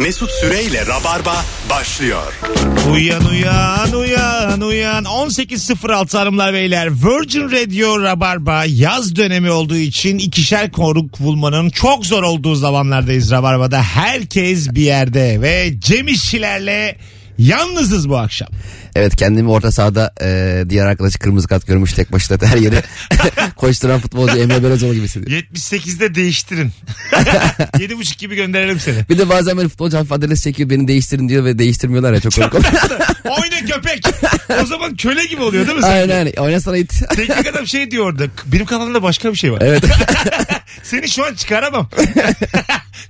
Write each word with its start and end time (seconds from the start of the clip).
Mesut 0.00 0.30
Süreyle 0.30 0.86
Rabarba 0.86 1.44
başlıyor. 1.70 2.32
Uyan 2.92 3.24
uyan 3.24 3.92
uyan 3.92 4.60
uyan 4.60 5.04
18.06 5.04 6.18
hanımlar 6.18 6.52
beyler 6.52 6.88
Virgin 6.92 7.50
Radio 7.50 8.02
Rabarba 8.02 8.64
yaz 8.64 9.16
dönemi 9.16 9.50
olduğu 9.50 9.76
için 9.76 10.18
ikişer 10.18 10.72
konuk 10.72 11.20
bulmanın 11.20 11.70
çok 11.70 12.06
zor 12.06 12.22
olduğu 12.22 12.54
zamanlardayız 12.54 13.30
Rabarba'da. 13.30 13.82
Herkes 13.82 14.74
bir 14.74 14.82
yerde 14.82 15.40
ve 15.40 15.80
Cem 15.80 16.08
İşçilerle 16.08 16.96
yalnızız 17.40 18.08
bu 18.08 18.18
akşam. 18.18 18.48
Evet 18.94 19.16
kendimi 19.16 19.50
orta 19.50 19.72
sahada 19.72 20.14
e, 20.22 20.64
diğer 20.68 20.86
arkadaşı 20.86 21.18
kırmızı 21.18 21.48
kart 21.48 21.66
görmüş 21.66 21.92
tek 21.92 22.12
başına 22.12 22.38
her 22.42 22.56
yeri 22.56 22.82
koşturan 23.56 24.00
futbolcu 24.00 24.38
Emre 24.38 24.62
Belözoğlu 24.62 24.94
gibi 24.94 25.04
hissediyorum. 25.04 25.46
78'de 25.54 26.14
değiştirin. 26.14 26.72
7.30 27.12 28.18
gibi 28.18 28.36
gönderelim 28.36 28.80
seni. 28.80 29.08
Bir 29.08 29.18
de 29.18 29.28
bazen 29.28 29.56
böyle 29.56 29.68
futbolcu 29.68 29.98
hafif 29.98 30.12
adres 30.12 30.42
çekiyor 30.42 30.70
beni 30.70 30.88
değiştirin 30.88 31.28
diyor 31.28 31.44
ve 31.44 31.58
değiştirmiyorlar 31.58 32.12
ya 32.12 32.20
çok 32.20 32.52
komik. 32.52 32.66
Oyna 33.24 33.66
köpek. 33.66 34.06
O 34.62 34.66
zaman 34.66 34.96
köle 34.96 35.24
gibi 35.24 35.42
oluyor 35.42 35.66
değil 35.66 35.76
mi? 35.76 35.82
sanki? 35.82 35.96
aynen 35.96 36.16
aynen 36.16 36.32
oynasana 36.32 36.76
it. 36.76 36.92
Teknik 37.16 37.46
adam 37.46 37.66
şey 37.66 37.90
diyor 37.90 38.04
orada. 38.04 38.24
Benim 38.46 38.66
kafamda 38.66 39.02
başka 39.02 39.32
bir 39.32 39.38
şey 39.38 39.52
var. 39.52 39.62
Evet. 39.62 39.84
Seni 40.82 41.08
şu 41.08 41.26
an 41.26 41.34
çıkaramam. 41.34 41.88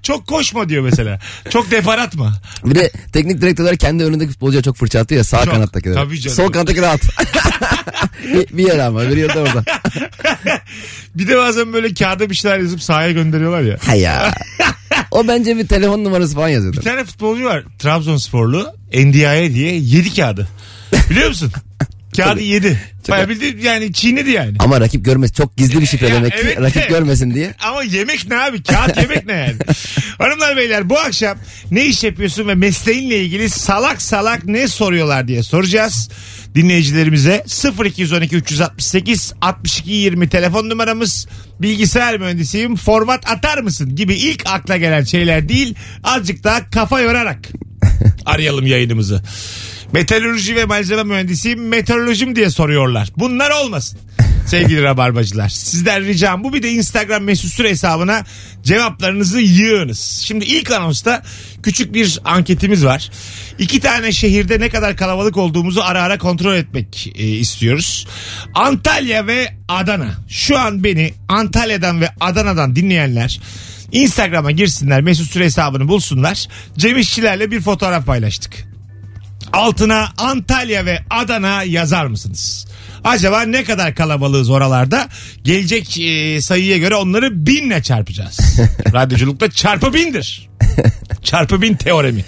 çok 0.03 0.27
koşma 0.27 0.69
diyor 0.69 0.85
mesela. 0.85 1.21
Çok 1.51 1.71
depar 1.71 1.99
atma. 1.99 2.41
Bir 2.65 2.75
de 2.75 2.91
teknik 3.13 3.43
direktörler 3.43 3.77
kendi 3.77 4.05
önündeki 4.21 4.33
futbolcuya 4.33 4.63
çok 4.63 4.77
fırça 4.77 5.01
atıyor 5.01 5.19
ya 5.19 5.25
sağ 5.25 5.45
Çok. 5.45 5.55
kanattaki. 5.55 5.93
Tabii 5.93 6.21
canım. 6.21 6.37
Sol 6.37 6.53
kanattaki 6.53 6.83
rahat. 6.83 7.01
bir, 8.35 8.57
bir 8.57 8.67
yere 8.67 8.83
ama 8.83 9.03
bir 9.03 9.17
yerde 9.17 9.39
orada. 9.39 9.65
Bir 11.15 11.29
de 11.29 11.37
bazen 11.37 11.73
böyle 11.73 11.95
kağıda 11.95 12.31
bir 12.31 12.35
şeyler 12.35 12.59
yazıp 12.59 12.83
sahaya 12.83 13.13
gönderiyorlar 13.13 13.63
ya. 13.63 13.77
Ha 13.87 13.95
ya. 13.95 14.35
O 15.11 15.29
bence 15.29 15.57
bir 15.57 15.69
telefon 15.69 16.05
numarası 16.05 16.35
falan 16.35 16.49
yazıyordu. 16.49 16.77
Bir 16.77 16.83
tane 16.83 17.05
futbolcu 17.05 17.45
var 17.45 17.65
Trabzonsporlu 17.79 18.67
NDI'ye 18.95 19.55
diye 19.55 19.75
yedi 19.75 20.15
kağıdı. 20.15 20.49
Biliyor 21.11 21.29
musun? 21.29 21.53
Kağıdı 22.17 22.41
yedi. 22.41 22.79
Bayağı 23.11 23.29
bildiğin 23.29 23.59
yani 23.59 23.93
çiğnedi 23.93 24.31
yani. 24.31 24.57
Ama 24.59 24.81
rakip 24.81 25.05
görmesin. 25.05 25.35
Çok 25.35 25.57
gizli 25.57 25.81
bir 25.81 25.87
şifre 25.87 26.09
Ya, 26.09 26.15
demek 26.15 26.33
ki. 26.33 26.39
evet 26.43 26.57
de. 26.57 26.63
rakip 26.63 26.89
görmesin 26.89 27.35
diye. 27.35 27.55
Ama 27.63 27.83
yemek 27.83 28.29
ne 28.29 28.37
abi? 28.39 28.63
Kağıt 28.63 28.97
yemek 28.97 29.27
ne 29.27 29.33
yani? 29.33 29.55
Hanımlar 30.19 30.57
beyler 30.57 30.91
bu 30.91 30.99
akşam 30.99 31.39
ne 31.71 31.87
iş 31.87 32.05
yapıyorsun 32.05 32.49
ve 32.49 32.55
mesleğinle 32.55 33.21
ilgili 33.21 33.51
salak 33.51 34.03
salak 34.03 34.45
ne 34.45 34.69
soruyorlar 34.69 35.29
diye 35.29 35.43
soracağız. 35.43 36.11
Dinleyicilerimize 36.55 37.45
0212 37.85 38.37
368 38.37 39.33
62 39.41 39.91
20 39.93 40.29
telefon 40.29 40.69
numaramız 40.71 41.27
bilgisayar 41.61 42.19
mühendisiyim 42.19 42.77
format 42.77 43.31
atar 43.31 43.59
mısın 43.59 43.97
gibi 43.97 44.15
ilk 44.15 44.43
akla 44.47 44.77
gelen 44.77 45.05
şeyler 45.05 45.49
değil 45.49 45.75
azıcık 46.05 46.45
daha 46.45 46.71
kafa 46.71 47.01
yorarak 47.01 47.39
arayalım 48.27 48.67
yayınımızı. 48.67 49.23
Meteoroloji 49.93 50.57
ve 50.57 50.65
malzeme 50.65 51.03
mühendisiyim 51.03 51.69
meteorolojim 51.69 52.37
diye 52.37 52.51
soruyorlar. 52.51 53.13
Bunlar 53.17 53.51
olmasın. 53.51 53.99
Sevgili 54.47 54.83
rabarbacılar. 54.83 55.49
Sizden 55.49 56.05
ricam 56.05 56.45
bu 56.45 56.55
bir 56.55 56.63
de 56.63 56.71
Instagram 56.71 57.23
mesut 57.23 57.53
süre 57.53 57.69
hesabına 57.69 58.25
cevaplarınızı 58.63 59.41
yığınız. 59.41 60.23
Şimdi 60.25 60.45
ilk 60.45 60.71
anonsta 60.71 61.23
küçük 61.63 61.95
bir 61.95 62.19
anketimiz 62.25 62.85
var. 62.85 63.11
İki 63.59 63.81
tane 63.81 64.13
şehirde 64.13 64.61
ne 64.61 64.69
kadar 64.69 64.97
kalabalık 64.97 65.37
olduğumuzu 65.37 65.81
ara 65.81 66.03
ara 66.03 66.19
kontrol 66.19 66.55
etmek 66.55 67.13
e, 67.15 67.27
istiyoruz. 67.27 68.07
Antalya 68.55 69.27
ve 69.27 69.55
Adana. 69.69 70.11
Şu 70.29 70.59
an 70.59 70.85
beni 70.85 71.15
Antalya'dan 71.29 72.01
ve 72.01 72.09
Adana'dan 72.21 72.77
dinleyenler 72.77 73.41
Instagram'a 73.93 74.51
girsinler 74.51 75.01
Mesut 75.01 75.31
Süre 75.31 75.45
hesabını 75.45 75.89
bulsunlar. 75.89 76.47
Cem 76.79 76.99
İşçilerle 76.99 77.51
bir 77.51 77.61
fotoğraf 77.61 78.07
paylaştık 78.07 78.70
altına 79.53 80.09
Antalya 80.19 80.87
ve 80.87 80.99
Adana 81.11 81.63
yazar 81.63 82.07
mısınız? 82.07 82.67
Acaba 83.05 83.43
ne 83.43 83.65
kadar 83.65 83.95
kalabalığız 83.95 84.51
oralarda? 84.51 85.09
Gelecek 85.45 85.99
e, 86.01 86.41
sayıya 86.41 86.79
göre 86.79 86.95
onları 86.95 87.47
binle 87.47 87.83
çarpacağız. 87.83 88.39
Radyoculukta 88.93 89.51
çarpı 89.51 89.95
bindir. 89.95 90.49
Çarpı 91.23 91.63
bin 91.63 91.75
teoremi. 91.75 92.25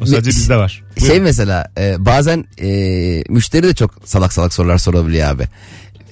O 0.00 0.06
sadece 0.06 0.30
bizde 0.30 0.56
var. 0.56 0.82
Şey 0.98 1.08
Buyurun. 1.08 1.24
mesela 1.24 1.68
e, 1.78 2.04
bazen 2.04 2.44
e, 2.62 2.68
müşteri 3.28 3.62
de 3.62 3.74
çok 3.74 3.94
salak 4.04 4.32
salak 4.32 4.54
sorular 4.54 4.78
sorabiliyor 4.78 5.28
abi. 5.28 5.42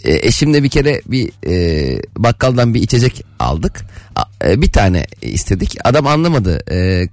E, 0.05 0.27
eşimle 0.29 0.63
bir 0.63 0.69
kere 0.69 1.03
bir 1.07 1.31
e, 1.47 2.03
bakkaldan 2.17 2.75
bir 2.75 2.83
içecek 2.83 3.23
aldık. 3.39 3.81
A- 4.17 4.49
e, 4.51 4.63
bir 4.63 4.73
tane 4.73 5.07
istedik. 5.23 5.77
Adam 5.85 6.07
anlamadı. 6.07 6.61
E, 6.75 7.09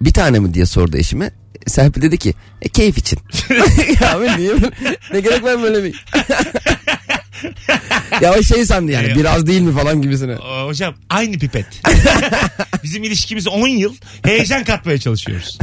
bir 0.00 0.12
tane 0.12 0.38
mi 0.38 0.54
diye 0.54 0.66
sordu 0.66 0.96
eşime. 0.96 1.30
Serpil 1.66 2.02
dedi 2.02 2.18
ki 2.18 2.34
e, 2.62 2.68
keyif 2.68 2.98
için. 2.98 3.18
abi 4.06 4.26
niye 4.38 4.50
böyle- 4.62 4.70
ne 5.12 5.20
gerek 5.20 5.42
var 5.42 5.62
böyle 5.62 5.84
bir 5.84 6.04
ya 8.20 8.34
o 8.38 8.42
şey 8.42 8.66
sandı 8.66 8.92
yani 8.92 9.08
Ya. 9.08 9.14
biraz 9.16 9.46
değil 9.46 9.60
mi 9.60 9.74
falan 9.74 10.02
gibisine. 10.02 10.34
Hocam 10.34 10.94
aynı 11.10 11.38
pipet. 11.38 11.66
Bizim 12.82 13.04
ilişkimiz 13.04 13.48
10 13.48 13.68
yıl 13.68 13.94
heyecan 14.24 14.64
katmaya 14.64 14.98
çalışıyoruz. 14.98 15.58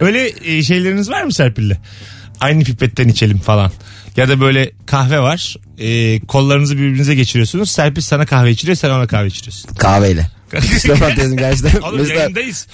Öyle 0.00 0.32
e, 0.44 0.62
şeyleriniz 0.62 1.10
var 1.10 1.22
mı 1.22 1.32
Serpil'le? 1.32 1.74
Aynı 2.40 2.64
pipetten 2.64 3.08
içelim 3.08 3.38
falan. 3.38 3.72
Ya 4.16 4.28
da 4.28 4.40
böyle 4.40 4.70
kahve 4.86 5.20
var. 5.20 5.56
E, 5.78 6.20
kollarınızı 6.20 6.76
birbirinize 6.76 7.14
geçiriyorsunuz. 7.14 7.70
Serpil 7.70 8.02
sana 8.02 8.26
kahve 8.26 8.50
içiriyor 8.50 8.76
sen 8.76 8.90
ona 8.90 9.06
kahve 9.06 9.26
içiriyorsun. 9.26 9.74
Kahveyle. 9.74 10.26
Kusura 10.50 11.00
bakmayın 11.00 11.36
gerçekten. 11.36 11.80
Oğlum 11.80 11.98
Mesela- 11.98 12.20
yayındayız. 12.20 12.66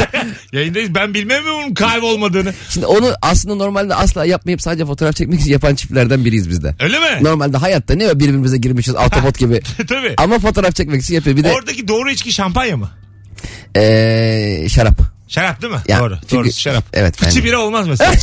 yayındayız. 0.52 0.94
Ben 0.94 1.14
bilmem 1.14 1.44
mi 1.44 1.50
bunun 1.50 1.74
kahve 1.74 2.06
olmadığını. 2.06 2.54
Şimdi 2.70 2.86
onu 2.86 3.12
aslında 3.22 3.54
normalde 3.54 3.94
asla 3.94 4.24
yapmayıp 4.24 4.62
sadece 4.62 4.84
fotoğraf 4.86 5.16
çekmek 5.16 5.40
için 5.40 5.50
yapan 5.52 5.74
çiftlerden 5.74 6.24
biriyiz 6.24 6.50
biz 6.50 6.62
de. 6.64 6.74
Öyle 6.80 6.98
mi? 6.98 7.06
Normalde 7.24 7.56
hayatta 7.56 7.94
ne 7.94 8.08
o 8.08 8.14
birbirimize 8.20 8.56
girmişiz 8.56 8.94
autobot 8.94 9.38
gibi. 9.38 9.60
Tabii. 9.88 10.14
Ama 10.16 10.38
fotoğraf 10.38 10.74
çekmek 10.74 11.02
için 11.02 11.14
yapıyor. 11.14 11.36
Bir 11.36 11.44
de 11.44 11.52
Oradaki 11.52 11.88
doğru 11.88 12.10
içki 12.10 12.32
şampanya 12.32 12.76
mı? 12.76 12.90
eee, 13.76 14.66
şarap. 14.70 15.15
Şarap 15.28 15.62
değil 15.62 15.72
mi? 15.72 15.78
Ya, 15.88 15.98
doğru. 16.00 16.18
çünkü- 16.20 16.34
Doğrusu 16.36 16.60
şarap. 16.60 16.84
Evet, 16.92 17.16
Fıçı 17.16 17.26
bence. 17.26 17.44
bira 17.44 17.58
olmaz 17.58 17.88
mesela. 17.88 18.12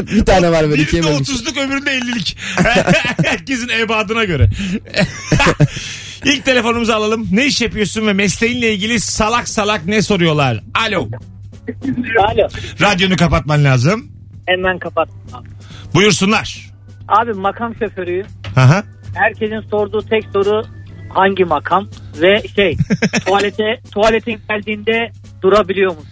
Bir 0.00 0.24
tane 0.24 0.50
var 0.52 0.70
böyle 0.70 0.82
Birinde. 0.82 1.06
30'luk 1.06 1.66
öbüründe 1.66 1.98
50'lik. 1.98 2.36
Herkesin 3.24 3.68
ebadına 3.68 4.24
göre. 4.24 4.50
İlk 6.24 6.44
telefonumuzu 6.44 6.92
alalım. 6.92 7.28
Ne 7.32 7.46
iş 7.46 7.60
yapıyorsun 7.60 8.06
ve 8.06 8.12
mesleğinle 8.12 8.72
ilgili 8.74 9.00
salak 9.00 9.48
salak 9.48 9.86
ne 9.86 10.02
soruyorlar? 10.02 10.62
Alo. 10.88 11.08
Alo. 12.28 12.48
Radyonu 12.80 13.16
kapatman 13.16 13.64
lazım. 13.64 14.08
Hemen 14.46 14.78
kapat. 14.78 15.08
Buyursunlar. 15.94 16.70
Abi 17.08 17.32
makam 17.32 17.74
şoförüyüm. 17.78 18.26
Aha. 18.56 18.84
Herkesin 19.14 19.60
sorduğu 19.70 20.02
tek 20.08 20.24
soru 20.32 20.62
hangi 21.08 21.44
makam 21.44 21.88
ve 22.20 22.42
şey 22.56 22.76
tuvalete 23.26 23.80
tuvaletin 23.92 24.40
geldiğinde 24.48 25.12
durabiliyor 25.44 25.90
musun? 25.90 26.06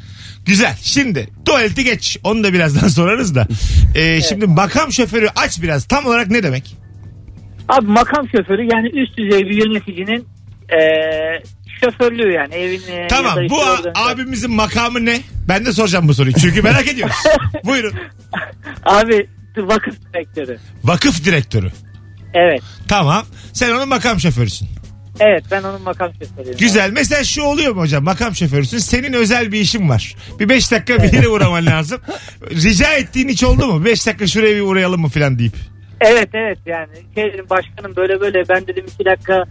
Güzel. 0.46 0.76
Şimdi 0.82 1.28
tuvaleti 1.44 1.84
geç. 1.84 2.18
Onu 2.24 2.44
da 2.44 2.52
birazdan 2.52 2.88
sorarız 2.98 3.34
da. 3.34 3.46
Ee, 3.94 4.20
Şimdi 4.22 4.46
makam 4.46 4.92
şoförü 4.92 5.28
aç 5.36 5.62
biraz. 5.62 5.84
Tam 5.84 6.06
olarak 6.06 6.30
ne 6.30 6.42
demek? 6.42 6.76
Abi 7.68 7.86
makam 7.86 8.28
şoförü 8.36 8.62
yani 8.72 8.88
üst 8.88 9.16
düzey 9.18 9.40
bir 9.40 9.66
yöneticinin 9.66 10.26
eee 10.72 11.42
şoförlüğü 11.84 12.32
yani 12.32 12.54
evin 12.54 12.80
eee, 12.88 13.06
Tamam. 13.10 13.42
işte 13.42 13.54
Bu 13.54 13.62
a- 13.62 14.08
abimizin 14.10 14.50
makamı 14.50 15.04
ne? 15.04 15.20
Ben 15.48 15.66
de 15.66 15.72
soracağım 15.72 16.08
bu 16.08 16.14
soruyu. 16.14 16.34
Çünkü 16.34 16.62
merak 16.62 16.88
ediyoruz. 16.92 17.16
Buyurun. 17.64 17.92
Abi 18.84 19.26
vakıf 19.56 19.94
direktörü. 20.14 20.58
Vakıf 20.84 21.24
direktörü. 21.24 21.70
Evet. 22.34 22.60
Tamam. 22.88 23.24
Sen 23.52 23.70
onun 23.70 23.88
makam 23.88 24.20
şoförüsün. 24.20 24.68
Evet 25.20 25.44
ben 25.50 25.62
onun 25.62 25.82
makam 25.82 26.12
şoförüyüm. 26.18 26.56
Güzel. 26.58 26.90
Mesela 26.90 27.24
şu 27.24 27.42
oluyor 27.42 27.72
mu 27.74 27.80
hocam? 27.80 28.04
Makam 28.04 28.34
şoförüsün. 28.34 28.78
Senin 28.78 29.12
özel 29.12 29.52
bir 29.52 29.60
işin 29.60 29.88
var. 29.88 30.14
Bir 30.40 30.48
beş 30.48 30.72
dakika 30.72 31.02
bir 31.02 31.12
yere 31.12 31.28
uğraman 31.28 31.66
lazım. 31.66 32.00
Rica 32.50 32.92
ettiğin 32.92 33.28
hiç 33.28 33.44
oldu 33.44 33.66
mu? 33.66 33.84
Beş 33.84 34.06
dakika 34.06 34.26
şuraya 34.26 34.56
bir 34.56 34.60
uğrayalım 34.60 35.00
mı 35.00 35.08
falan 35.08 35.38
deyip. 35.38 35.54
Evet 36.00 36.28
evet 36.34 36.58
yani 36.66 36.88
şey 37.14 37.32
dedim 37.32 37.46
başkanım 37.50 37.96
böyle 37.96 38.20
böyle 38.20 38.48
ben 38.48 38.66
dedim 38.66 38.84
iki 38.94 39.04
dakika 39.04 39.44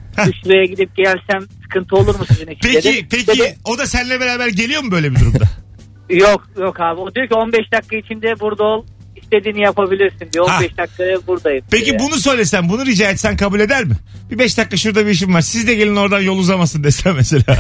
şuraya 0.43 0.65
gidip 0.65 0.95
gelsem 0.95 1.41
sıkıntı 1.63 1.95
olur 1.95 2.19
mu 2.19 2.25
sizin 2.27 2.47
için 2.47 2.59
Peki 2.73 2.83
dedim. 2.83 3.07
peki 3.11 3.27
Dedi, 3.27 3.55
o 3.65 3.77
da 3.77 3.87
seninle 3.87 4.19
beraber 4.19 4.47
geliyor 4.47 4.81
mu 4.83 4.91
böyle 4.91 5.11
bir 5.11 5.19
durumda? 5.19 5.43
Yok 6.09 6.47
yok 6.59 6.79
abi 6.79 6.99
o 7.01 7.15
diyor 7.15 7.27
ki 7.27 7.33
15 7.35 7.59
dakika 7.73 7.95
içinde 7.97 8.39
burada 8.39 8.63
ol 8.63 8.85
istediğini 9.31 9.61
yapabilirsin 9.61 10.33
diyor. 10.33 10.47
Ha. 10.47 10.57
15 10.57 10.77
dakikaya 10.77 11.27
buradayım. 11.27 11.65
Peki 11.71 11.85
diyor. 11.85 11.99
bunu 11.99 12.15
söylesen 12.15 12.69
bunu 12.69 12.85
rica 12.85 13.09
etsen 13.09 13.37
kabul 13.37 13.59
eder 13.59 13.83
mi? 13.83 13.95
Bir 14.31 14.39
beş 14.39 14.57
dakika 14.57 14.77
şurada 14.77 15.05
bir 15.05 15.11
işim 15.11 15.33
var. 15.33 15.41
Siz 15.41 15.67
de 15.67 15.75
gelin 15.75 15.95
oradan 15.95 16.21
yol 16.21 16.37
uzamasın 16.37 16.83
desem 16.83 17.15
mesela. 17.15 17.43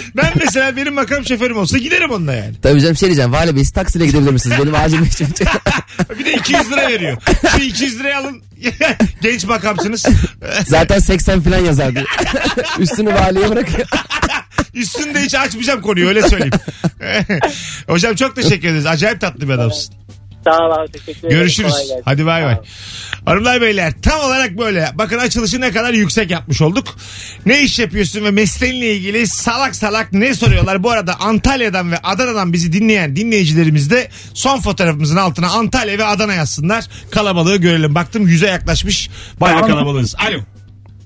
Ben 0.16 0.32
mesela 0.36 0.76
benim 0.76 0.94
makam 0.94 1.24
şoförüm 1.24 1.58
olsa 1.58 1.78
giderim 1.78 2.10
onunla 2.10 2.34
yani. 2.34 2.54
Tabii 2.62 2.80
canım 2.80 2.96
şey 2.96 3.08
diyeceğim. 3.08 3.32
Vali 3.32 3.56
Bey 3.56 3.64
siz 3.64 3.72
taksiyle 3.72 4.06
gidebilir 4.06 4.30
misiniz? 4.30 4.56
Benim 4.62 4.74
acil 4.74 4.98
bir 4.98 5.06
işim 5.06 5.26
için. 5.26 5.46
Bir 6.18 6.24
de 6.24 6.32
200 6.32 6.72
lira 6.72 6.88
veriyor. 6.88 7.16
Şu 7.56 7.62
200 7.62 8.00
lirayı 8.00 8.16
alın. 8.16 8.42
Genç 9.22 9.44
makamsınız. 9.44 10.06
Zaten 10.66 10.98
80 10.98 11.40
falan 11.40 11.58
yazar 11.58 11.94
diyor. 11.94 12.06
Üstünü 12.78 13.14
valiye 13.14 13.50
bırakıyor. 13.50 13.88
Üstünde 14.74 15.20
hiç 15.20 15.34
açmayacağım 15.34 15.82
konuyu 15.82 16.08
öyle 16.08 16.22
söyleyeyim. 16.22 16.52
Hocam 17.86 18.14
çok 18.14 18.36
teşekkür 18.36 18.68
ederiz. 18.68 18.86
Acayip 18.86 19.20
tatlı 19.20 19.48
bir 19.48 19.52
adamsın. 19.52 19.94
Sağ 20.44 20.58
ol 20.58 20.70
abi 20.70 20.92
teşekkür 20.92 21.18
ederim. 21.18 21.38
Görüşürüz. 21.38 21.74
Hadi 22.04 22.26
bay 22.26 22.44
bay. 22.44 22.56
Hanımlar 23.24 23.60
beyler 23.60 23.92
tam 24.02 24.20
olarak 24.20 24.58
böyle. 24.58 24.90
Bakın 24.94 25.18
açılışı 25.18 25.60
ne 25.60 25.70
kadar 25.70 25.92
yüksek 25.92 26.30
yapmış 26.30 26.62
olduk. 26.62 26.96
Ne 27.46 27.62
iş 27.62 27.78
yapıyorsun 27.78 28.24
ve 28.24 28.30
mesleğinle 28.30 28.94
ilgili 28.94 29.26
salak 29.26 29.76
salak 29.76 30.12
ne 30.12 30.34
soruyorlar. 30.34 30.82
Bu 30.82 30.90
arada 30.90 31.20
Antalya'dan 31.20 31.92
ve 31.92 31.98
Adana'dan 31.98 32.52
bizi 32.52 32.72
dinleyen 32.72 33.16
dinleyicilerimiz 33.16 33.90
de 33.90 34.10
son 34.34 34.60
fotoğrafımızın 34.60 35.16
altına 35.16 35.48
Antalya 35.48 35.98
ve 35.98 36.04
Adana 36.04 36.34
yazsınlar. 36.34 36.84
Kalabalığı 37.10 37.56
görelim. 37.56 37.94
Baktım 37.94 38.28
yüze 38.28 38.46
yaklaşmış. 38.46 39.10
Bayağı 39.40 39.66
kalabalığız. 39.66 40.14
Alo. 40.14 40.40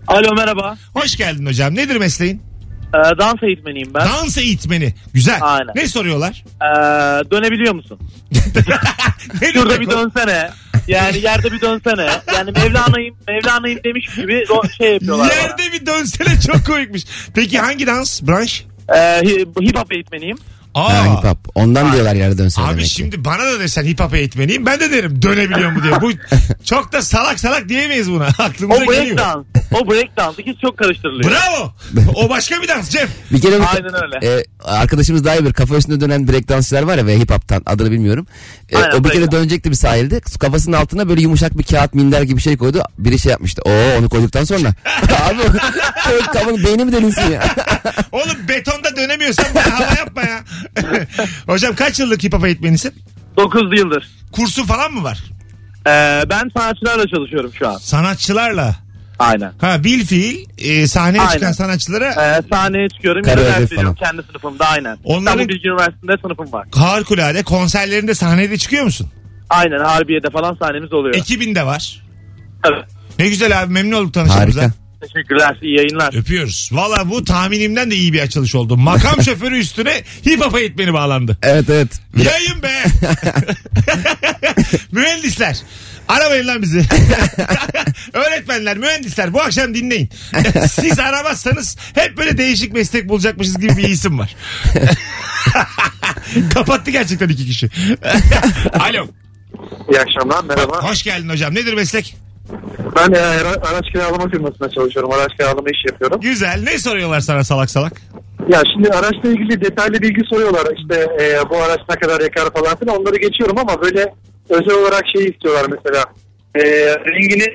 Alo 0.07 0.35
merhaba. 0.37 0.77
Hoş 0.93 1.17
geldin 1.17 1.47
hocam. 1.47 1.75
Nedir 1.75 1.97
mesleğin? 1.97 2.43
Ee, 2.95 3.19
dans 3.19 3.43
eğitmeniyim 3.43 3.95
ben. 3.95 4.07
Dans 4.07 4.39
eğitmeni. 4.39 4.95
Güzel. 5.15 5.39
Aynen. 5.41 5.73
Ne 5.75 5.89
soruyorlar? 5.89 6.45
Ee, 6.63 6.67
dönebiliyor 7.31 7.75
musun? 7.75 7.99
Ne 9.43 9.53
Şurada 9.53 9.71
demek 9.75 9.89
bir 9.89 9.95
o? 9.95 9.99
dönsene. 9.99 10.51
Yani 10.89 11.19
yerde 11.19 11.53
bir 11.53 11.61
dönsene. 11.61 12.09
Yani 12.35 12.51
Mevlana'yım, 12.51 13.17
Mevlana'yım 13.29 13.81
demiş 13.85 14.07
gibi 14.17 14.33
do- 14.33 14.77
şey 14.77 14.93
yapıyorlar 14.93 15.29
bana. 15.31 15.41
Yerde 15.43 15.63
bir 15.73 15.87
dönsene 15.87 16.41
çok 16.41 16.67
komikmiş. 16.67 17.03
Peki 17.35 17.59
hangi 17.59 17.87
dans? 17.87 18.23
Branş? 18.23 18.65
Ee, 18.89 18.95
hi- 18.95 19.69
hip 19.69 19.79
hop 19.79 19.93
eğitmeniyim. 19.93 20.37
Aa. 20.75 20.93
Ha, 20.95 21.19
hip 21.19 21.25
hop. 21.25 21.39
Ondan 21.55 21.93
diyorlar 21.93 22.15
yerde 22.15 22.39
dönsene 22.39 22.65
Abi 22.65 22.73
demek 22.73 22.85
ki. 22.85 22.91
şimdi 22.91 23.25
bana 23.25 23.45
da 23.45 23.61
desen 23.61 23.85
hip 23.85 24.01
hop 24.01 24.15
eğitmeniyim 24.15 24.67
ben 24.67 24.81
de 24.81 24.91
derim 24.91 25.23
dönebiliyor 25.23 25.71
mu 25.73 25.83
diye. 25.83 26.01
Bu 26.01 26.11
çok 26.65 26.93
da 26.93 27.03
salak 27.03 27.41
salak 27.41 27.69
diyemeyiz 27.69 28.11
buna. 28.11 28.25
Aklımıza 28.39 28.83
O 28.85 28.87
break 28.87 29.01
geliyor. 29.01 29.17
dans. 29.19 29.47
O 29.73 29.91
break 29.91 30.17
dans. 30.17 30.39
İkisi 30.39 30.59
çok 30.61 30.79
karıştırılıyor. 30.79 31.31
Bravo. 31.31 31.73
O 32.15 32.29
başka 32.31 32.63
bir 32.63 32.69
dans 32.69 32.91
Cem. 32.91 33.09
Bir 33.33 33.41
kere 33.41 33.61
bir- 33.61 33.67
Aynen 33.75 34.03
öyle. 34.05 34.37
e, 34.39 34.45
arkadaşımız 34.65 35.25
daha 35.25 35.35
iyi 35.37 35.45
bir 35.45 35.53
kafa 35.53 35.77
üstünde 35.77 36.01
dönen 36.01 36.29
break 36.29 36.49
dansçılar 36.49 36.83
var 36.83 36.99
ya 36.99 37.07
ve 37.07 37.19
hip 37.19 37.31
hop'tan 37.31 37.63
adını 37.67 37.91
bilmiyorum. 37.91 38.27
E, 38.71 38.77
Aynen, 38.77 38.91
o 38.97 39.05
bir 39.05 39.09
kere 39.11 39.23
dance. 39.23 39.37
dönecekti 39.37 39.71
bir 39.71 39.77
sahilde. 39.77 40.21
Kafasının 40.21 40.77
altına 40.77 41.09
böyle 41.09 41.21
yumuşak 41.21 41.59
bir 41.59 41.63
kağıt 41.65 41.95
minder 41.95 42.23
gibi 42.23 42.37
bir 42.37 42.43
şey 42.43 42.57
koydu. 42.57 42.83
Biri 42.99 43.19
şey 43.19 43.31
yapmıştı. 43.33 43.63
Oo 43.63 43.99
onu 43.99 44.09
koyduktan 44.09 44.45
sonra. 44.45 44.75
Abi 45.31 45.41
o- 45.43 46.33
kafanın 46.33 46.65
beyni 46.65 46.85
mi 46.85 46.93
delinsin 46.93 47.31
ya? 47.33 47.43
Oğlum 48.13 48.37
betonda 48.49 48.97
dönemiyorsan 48.97 49.47
bana 49.55 49.81
hava 49.81 49.95
yapma 49.99 50.23
ya. 50.23 50.41
Hocam 51.47 51.75
kaç 51.75 52.01
yıllık 52.01 52.23
hip 52.25 52.33
hop 52.33 52.45
eğitmenisin? 52.47 52.95
9 53.37 53.79
yıldır. 53.79 54.09
Kursu 54.33 54.67
falan 54.67 54.93
mı 54.93 55.03
var? 55.03 55.19
Ee, 55.87 56.23
ben 56.31 56.51
sanatçılarla 56.57 57.07
çalışıyorum 57.09 57.51
şu 57.59 57.69
an. 57.69 57.77
Sanatçılarla. 57.79 58.77
Aynen. 59.19 59.53
Ha 59.61 59.85
bil 59.85 60.07
fiil 60.07 60.47
e, 60.59 60.87
sahneye 60.87 61.21
Aynen. 61.21 61.33
çıkan 61.33 61.53
sanatçılara 61.53 62.09
Ee, 62.13 62.43
sahneye 62.53 62.89
çıkıyorum. 62.89 63.27
Veriyorum 63.27 63.67
falan. 63.77 63.95
kendi 63.95 64.23
sınıfımda 64.23 64.69
aynen. 64.69 64.99
Onların- 65.05 65.21
İstanbul 65.39 65.49
Bilgi 65.49 65.69
Üniversitesi'nde 65.69 66.17
sınıfım 66.23 66.53
var. 66.53 66.67
harikulade 66.75 67.43
konserlerinde 67.43 68.15
sahnede 68.15 68.59
çıkıyor 68.59 68.85
musun? 68.85 69.09
Aynen 69.51 69.79
Harbiye'de 69.85 70.31
falan 70.31 70.55
sahnemiz 70.55 70.93
oluyor. 70.93 71.15
Ekibin 71.15 71.55
de 71.55 71.67
var. 71.67 72.03
Evet. 72.65 72.85
Ne 73.19 73.29
güzel 73.29 73.63
abi 73.63 73.73
memnun 73.73 73.97
olduk 73.97 74.15
tanıştığımıza. 74.15 74.63
Harika. 74.63 74.75
Teşekkürler. 75.13 75.59
iyi 75.63 75.77
yayınlar. 75.77 76.15
Öpüyoruz. 76.15 76.69
Valla 76.73 77.11
bu 77.11 77.25
tahminimden 77.25 77.91
de 77.91 77.95
iyi 77.97 78.13
bir 78.13 78.21
açılış 78.21 78.55
oldu. 78.55 78.77
Makam 78.77 79.23
şoförü 79.25 79.59
üstüne 79.59 80.03
hip 80.27 80.41
hop 80.41 80.57
eğitmeni 80.59 80.93
bağlandı. 80.93 81.39
Evet 81.43 81.71
evet. 81.71 81.89
Yayın 82.17 82.63
be. 82.63 82.73
Mühendisler. 84.93 85.57
Aramayın 86.09 86.47
lan 86.47 86.63
bizi. 86.63 86.79
Öğretmenler, 88.13 88.79
mühendisler 88.79 89.33
bu 89.33 89.41
akşam 89.43 89.75
dinleyin. 89.75 90.09
Siz 90.71 90.99
aramazsanız 90.99 91.77
hep 91.95 92.17
böyle 92.17 92.39
değişik 92.39 92.73
meslek 92.73 93.09
bulacakmışız 93.09 93.59
gibi 93.61 93.77
bir 93.77 93.89
isim 93.89 94.19
var. 94.19 94.37
Kapattı 96.55 96.91
gerçekten 96.91 97.29
iki 97.29 97.47
kişi. 97.47 97.69
Alo. 98.81 99.07
İyi 99.91 100.01
akşamlar 100.01 100.45
merhaba. 100.45 100.91
Hoş 100.91 101.03
geldin 101.03 101.29
hocam. 101.29 101.55
Nedir 101.55 101.75
meslek? 101.75 102.17
Ben 102.97 103.13
e, 103.13 103.19
ara- 103.19 103.69
araç 103.71 103.85
kiralama 103.93 104.29
firmasında 104.29 104.71
çalışıyorum. 104.71 105.13
Araç 105.13 105.33
kiralama 105.37 105.69
işi 105.71 105.89
yapıyorum. 105.89 106.21
Güzel. 106.21 106.61
Ne 106.63 106.79
soruyorlar 106.79 107.21
sana 107.21 107.45
salak 107.45 107.71
salak? 107.71 107.93
Ya 108.49 108.63
şimdi 108.75 108.89
araçla 108.91 109.29
ilgili 109.29 109.61
detaylı 109.61 110.03
bilgi 110.03 110.21
soruyorlar. 110.31 110.67
İşte 110.79 111.07
e, 111.21 111.51
bu 111.51 111.57
araç 111.57 111.81
ne 111.91 111.97
kadar 111.97 112.21
yakar 112.21 112.53
falan 112.53 112.77
filan 112.77 113.01
onları 113.01 113.17
geçiyorum 113.17 113.59
ama 113.59 113.83
böyle 113.83 114.15
özel 114.49 114.75
olarak 114.75 115.03
şey 115.17 115.25
istiyorlar 115.27 115.67
mesela. 115.71 116.05
E, 116.55 116.63
rengini 116.97 117.55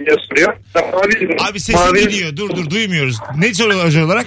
diye 0.00 0.16
soruyor. 0.28 0.56
Mavi, 0.74 1.36
Abi 1.50 1.60
sesin 1.60 1.80
mavi, 1.80 2.08
gidiyor. 2.08 2.36
Dur 2.36 2.50
dur 2.50 2.70
duymuyoruz. 2.70 3.16
Ne 3.38 3.54
soruyorlar 3.54 3.86
özel 3.86 4.02
olarak? 4.02 4.26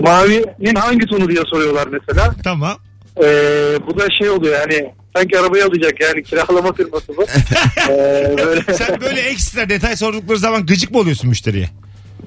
Mavinin 0.00 0.74
hangi 0.74 1.06
tonu 1.06 1.28
diye 1.28 1.42
soruyorlar 1.50 1.86
mesela. 1.86 2.34
Tamam. 2.44 2.76
E, 3.18 3.24
bu 3.86 3.98
da 3.98 4.06
şey 4.18 4.30
oluyor 4.30 4.60
yani 4.60 4.92
sanki 5.16 5.38
arabayı 5.38 5.64
alacak 5.64 6.00
yani 6.00 6.22
kiralama 6.22 6.72
firması 6.72 7.16
bu. 7.16 7.26
E, 7.88 8.34
böyle. 8.46 8.74
Sen 8.74 9.00
böyle 9.00 9.20
ekstra 9.20 9.68
detay 9.68 9.96
sordukları 9.96 10.38
zaman 10.38 10.66
gıcık 10.66 10.90
mı 10.90 10.98
oluyorsun 10.98 11.28
müşteriye? 11.28 11.68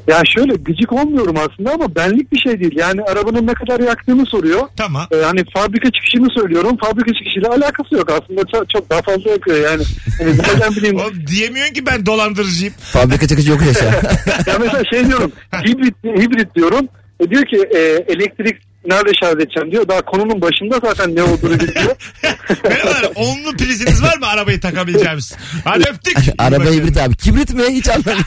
Ya 0.08 0.22
şöyle 0.36 0.54
gıcık 0.54 0.94
olmuyorum 0.94 1.36
aslında 1.38 1.72
ama 1.72 1.96
benlik 1.96 2.32
bir 2.32 2.40
şey 2.40 2.60
değil. 2.60 2.74
Yani 2.76 3.02
arabanın 3.02 3.48
ne 3.48 3.54
kadar 3.54 3.80
yaktığını 3.80 4.26
soruyor. 4.26 4.68
Tamam. 4.78 5.08
Ee, 5.12 5.16
hani 5.16 5.44
fabrika 5.54 5.92
çıkışını 5.92 6.28
söylüyorum. 6.42 6.78
Fabrika 6.84 7.14
çıkışıyla 7.14 7.50
alakası 7.50 7.96
yok 7.96 8.12
aslında. 8.12 8.42
Çok, 8.54 8.70
çok 8.70 8.90
daha 8.90 9.02
fazla 9.02 9.30
yakıyor 9.32 9.58
yani. 9.58 9.84
yani 10.20 10.38
nereden 10.38 10.76
bileyim. 10.76 11.00
Oğlum 11.00 11.28
diyemiyorsun 11.28 11.74
ki 11.74 11.86
ben 11.86 12.06
dolandırıcıyım. 12.06 12.74
Fabrika 12.80 13.28
çıkışı 13.28 13.52
yok 13.52 13.62
yaşa. 13.68 13.86
ya 14.48 14.58
mesela 14.60 14.84
şey 14.94 15.08
diyorum. 15.08 15.32
hibrit, 15.66 15.96
hibrit 16.04 16.56
diyorum. 16.56 16.88
E 17.20 17.30
diyor 17.30 17.46
ki 17.46 17.58
e, 17.76 17.80
elektrik 18.14 18.58
nerede 18.88 19.12
şarj 19.24 19.34
edeceğim 19.36 19.72
diyor. 19.72 19.88
Daha 19.88 20.02
konunun 20.02 20.42
başında 20.42 20.80
zaten 20.88 21.16
ne 21.16 21.24
olduğunu 21.24 21.60
biliyor. 21.60 21.96
Merhabalar. 22.64 23.12
Onlu 23.16 23.58
priziniz 23.58 24.04
var 24.04 24.18
mı 24.18 24.28
arabayı 24.28 24.60
takabileceğimiz? 24.62 25.34
Hadi 25.64 25.84
öptük. 25.90 26.18
Araba 26.38 26.64
hibrit 26.66 26.98
abi. 26.98 27.16
Kibrit 27.16 27.54
mi? 27.54 27.64
Hiç 27.70 27.90
anlamıyorum. 27.90 28.24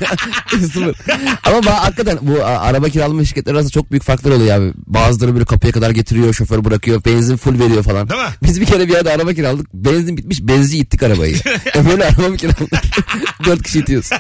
Ama 1.45 1.59
ba- 1.59 1.71
hakikaten 1.71 2.19
bu 2.23 2.45
a- 2.45 2.61
araba 2.61 2.89
kiralama 2.89 3.25
şirketleri 3.25 3.55
arasında 3.55 3.73
çok 3.73 3.91
büyük 3.91 4.05
farklar 4.05 4.31
oluyor 4.33 4.57
abi. 4.59 4.73
Bazıları 4.87 5.35
böyle 5.35 5.45
kapıya 5.45 5.73
kadar 5.73 5.91
getiriyor, 5.91 6.35
şoför 6.35 6.65
bırakıyor, 6.65 7.05
benzin 7.05 7.37
full 7.37 7.59
veriyor 7.61 7.83
falan. 7.83 8.09
Değil 8.11 8.21
mi? 8.21 8.29
Biz 8.43 8.61
bir 8.61 8.67
kere 8.67 8.89
bir 8.89 8.93
yerde 8.93 9.13
araba 9.13 9.33
kiraladık. 9.33 9.75
Benzin 9.75 10.17
bitmiş, 10.17 10.39
benzi 10.43 10.79
ittik 10.79 11.03
arabayı. 11.03 11.37
E 11.77 11.87
böyle 11.89 12.05
araba 12.05 12.29
mı 12.29 12.37
kiraladık? 12.37 12.71
Dört 13.45 13.63
kişi 13.63 13.79
itiyoruz. 13.79 14.11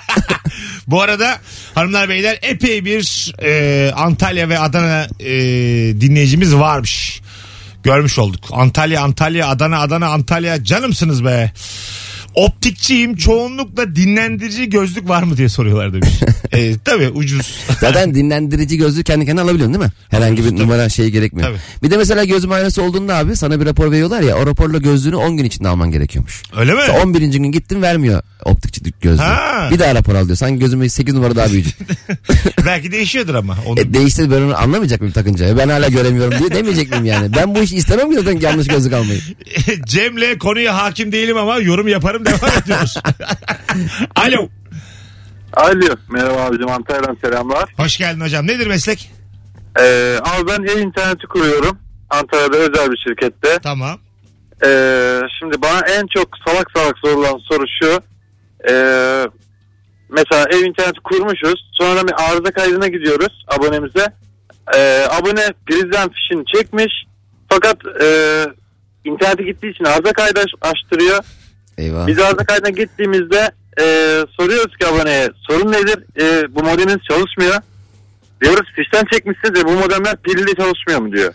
Bu 0.87 1.03
arada 1.03 1.39
hanımlar 1.75 2.09
beyler 2.09 2.39
epey 2.43 2.85
bir 2.85 3.35
e, 3.43 3.93
Antalya 3.93 4.49
ve 4.49 4.59
Adana 4.59 5.07
e, 5.21 5.31
dinleyicimiz 6.01 6.57
varmış. 6.57 7.21
Görmüş 7.83 8.19
olduk. 8.19 8.45
Antalya, 8.53 9.03
Antalya, 9.03 9.49
Adana, 9.49 9.81
Adana, 9.81 10.09
Antalya. 10.09 10.65
Canımsınız 10.65 11.25
be. 11.25 11.53
Optikçiyim 12.35 13.17
çoğunlukla 13.17 13.97
dinlendirici 13.97 14.71
gözlük 14.71 15.09
var 15.09 15.23
mı 15.23 15.37
diye 15.37 15.49
soruyorlar 15.49 15.93
demiş. 15.93 16.21
e, 16.53 16.79
tabii 16.85 17.09
ucuz. 17.09 17.59
Zaten 17.81 18.15
dinlendirici 18.15 18.77
gözlüğü 18.77 19.05
kendi 19.05 19.27
kendine 19.27 19.45
alabiliyorsun 19.45 19.75
değil 19.75 19.85
mi? 19.85 19.93
Herhangi 20.09 20.45
bir 20.45 20.57
numara 20.57 20.89
şey 20.89 21.11
gerekmiyor. 21.11 21.49
Tabii. 21.49 21.59
Bir 21.83 21.91
de 21.91 21.97
mesela 21.97 22.25
göz 22.25 22.45
muayenesi 22.45 22.81
olduğunda 22.81 23.17
abi 23.17 23.37
sana 23.37 23.61
bir 23.61 23.67
rapor 23.67 23.91
veriyorlar 23.91 24.21
ya 24.23 24.37
o 24.37 24.47
raporla 24.47 24.79
gözlüğünü 24.79 25.17
10 25.17 25.37
gün 25.37 25.45
içinde 25.45 25.69
alman 25.69 25.91
gerekiyormuş. 25.91 26.43
Öyle 26.57 26.73
mi? 26.73 26.79
Mesela 26.79 27.03
11. 27.03 27.21
gün 27.21 27.53
gittin 27.53 27.83
vermiyor 27.83 28.23
optikçi 28.45 28.81
gözlüğü. 29.01 29.23
Ha. 29.23 29.69
Bir 29.71 29.79
daha 29.79 29.95
rapor 29.95 30.15
al 30.15 30.25
diyor. 30.25 30.37
Sanki 30.37 30.59
gözümü 30.59 30.91
8 30.91 31.15
numara 31.15 31.37
daha 31.37 31.47
büyüyecek. 31.47 31.75
Belki 32.67 32.93
değişiyordur 32.93 33.35
ama. 33.35 33.57
Onu... 33.67 33.81
e, 33.81 33.95
değişti 33.95 34.31
ben 34.31 34.41
onu 34.43 34.59
anlamayacak 34.59 35.01
mıyım 35.01 35.13
takınca? 35.13 35.47
E, 35.49 35.57
Ben 35.57 35.69
hala 35.69 35.89
göremiyorum 35.89 36.39
diye 36.39 36.51
demeyecek 36.51 36.91
miyim 36.91 37.05
yani? 37.05 37.37
Ben 37.37 37.55
bu 37.55 37.63
işi 37.63 37.77
istemem 37.77 38.11
ki 38.11 38.17
zaten 38.17 38.41
yanlış 38.41 38.67
gözlük 38.67 38.93
almayı. 38.93 39.21
Cem'le 39.87 40.39
konuya 40.39 40.77
hakim 40.77 41.13
değilim 41.13 41.37
ama 41.37 41.59
yorum 41.59 41.89
yaparım 41.89 42.20
devam 42.27 42.59
ediyoruz. 42.63 42.95
Alo. 44.17 44.49
Alo. 45.55 45.97
Merhaba 46.09 46.41
abicim 46.43 46.69
Antalya'dan 46.71 47.19
selamlar. 47.25 47.75
Hoş 47.77 47.97
geldin 47.99 48.21
hocam. 48.21 48.47
Nedir 48.47 48.67
meslek? 48.67 49.11
Ee, 49.81 50.19
abi 50.25 50.49
ben 50.49 50.63
e-interneti 50.79 51.27
kuruyorum. 51.27 51.79
Antalya'da 52.11 52.57
özel 52.57 52.91
bir 52.91 52.97
şirkette. 53.09 53.59
Tamam. 53.63 53.99
Ee, 54.65 55.21
şimdi 55.39 55.63
bana 55.63 55.81
en 55.81 56.07
çok 56.17 56.29
salak 56.47 56.71
salak 56.77 56.99
sorulan 56.99 57.39
soru 57.49 57.65
şu. 57.83 58.01
Ee, 58.71 59.27
mesela 60.09 60.47
ev 60.51 60.65
interneti 60.65 61.01
kurmuşuz. 61.05 61.71
Sonra 61.73 62.09
bir 62.09 62.15
arıza 62.31 62.51
kaydına 62.51 62.89
gidiyoruz 62.89 63.45
abonemize. 63.49 64.07
Ee, 64.77 65.07
abone 65.11 65.53
prizden 65.67 66.09
fişini 66.09 66.45
çekmiş. 66.57 66.93
Fakat 67.49 67.77
e, 68.03 68.07
internete 69.05 69.43
gittiği 69.43 69.71
için 69.75 69.85
arıza 69.85 70.13
kaydı 70.13 70.41
aç- 70.41 70.73
açtırıyor. 70.73 71.25
Eyvah. 71.79 72.07
Biz 72.07 72.19
arıza 72.19 72.45
kaydına 72.45 72.71
gittiğimizde 72.71 73.51
e, 73.81 73.85
soruyoruz 74.37 74.77
ki 74.77 74.87
aboneye 74.87 75.29
sorun 75.49 75.73
nedir? 75.73 75.99
E, 76.21 76.55
bu 76.55 76.63
modeminiz 76.63 76.99
çalışmıyor. 77.09 77.55
Diyoruz 78.43 78.67
fişten 78.77 79.05
çekmişsiniz 79.13 79.55
de 79.55 79.69
bu 79.69 79.73
modemler 79.73 80.17
pilli 80.17 80.57
çalışmıyor 80.57 81.01
mu 81.01 81.13
diyor. 81.13 81.35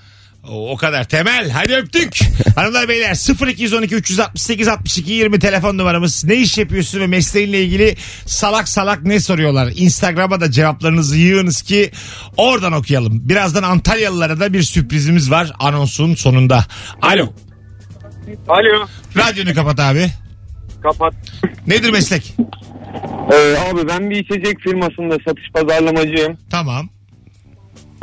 O, 0.49 0.71
o 0.71 0.77
kadar 0.77 1.03
temel. 1.03 1.49
Hadi 1.49 1.75
öptük. 1.75 2.19
Hanımlar 2.55 2.89
beyler 2.89 3.47
0212 3.47 3.95
368 3.95 4.67
62 4.67 5.11
20 5.11 5.39
telefon 5.39 5.77
numaramız. 5.77 6.23
Ne 6.23 6.35
iş 6.35 6.57
yapıyorsun 6.57 6.99
ve 6.99 7.07
mesleğinle 7.07 7.63
ilgili 7.63 7.95
salak 8.25 8.69
salak 8.69 9.03
ne 9.03 9.19
soruyorlar? 9.19 9.71
Instagram'a 9.75 10.41
da 10.41 10.51
cevaplarınızı 10.51 11.17
yığınız 11.17 11.61
ki 11.61 11.91
oradan 12.37 12.73
okuyalım. 12.73 13.29
Birazdan 13.29 13.63
Antalyalılara 13.63 14.39
da 14.39 14.53
bir 14.53 14.63
sürprizimiz 14.63 15.31
var 15.31 15.51
anonsun 15.59 16.15
sonunda. 16.15 16.65
Alo. 17.01 17.33
Alo. 18.47 18.87
Radyonu 19.17 19.53
kapat 19.53 19.79
abi. 19.79 20.11
Kapat. 20.85 21.13
Nedir 21.67 21.89
meslek? 21.89 22.35
Ee, 23.31 23.55
abi 23.57 23.87
ben 23.87 24.09
bir 24.09 24.15
içecek 24.15 24.59
firmasında 24.59 25.17
satış 25.27 25.51
pazarlamacıyım. 25.53 26.37
Tamam. 26.49 26.89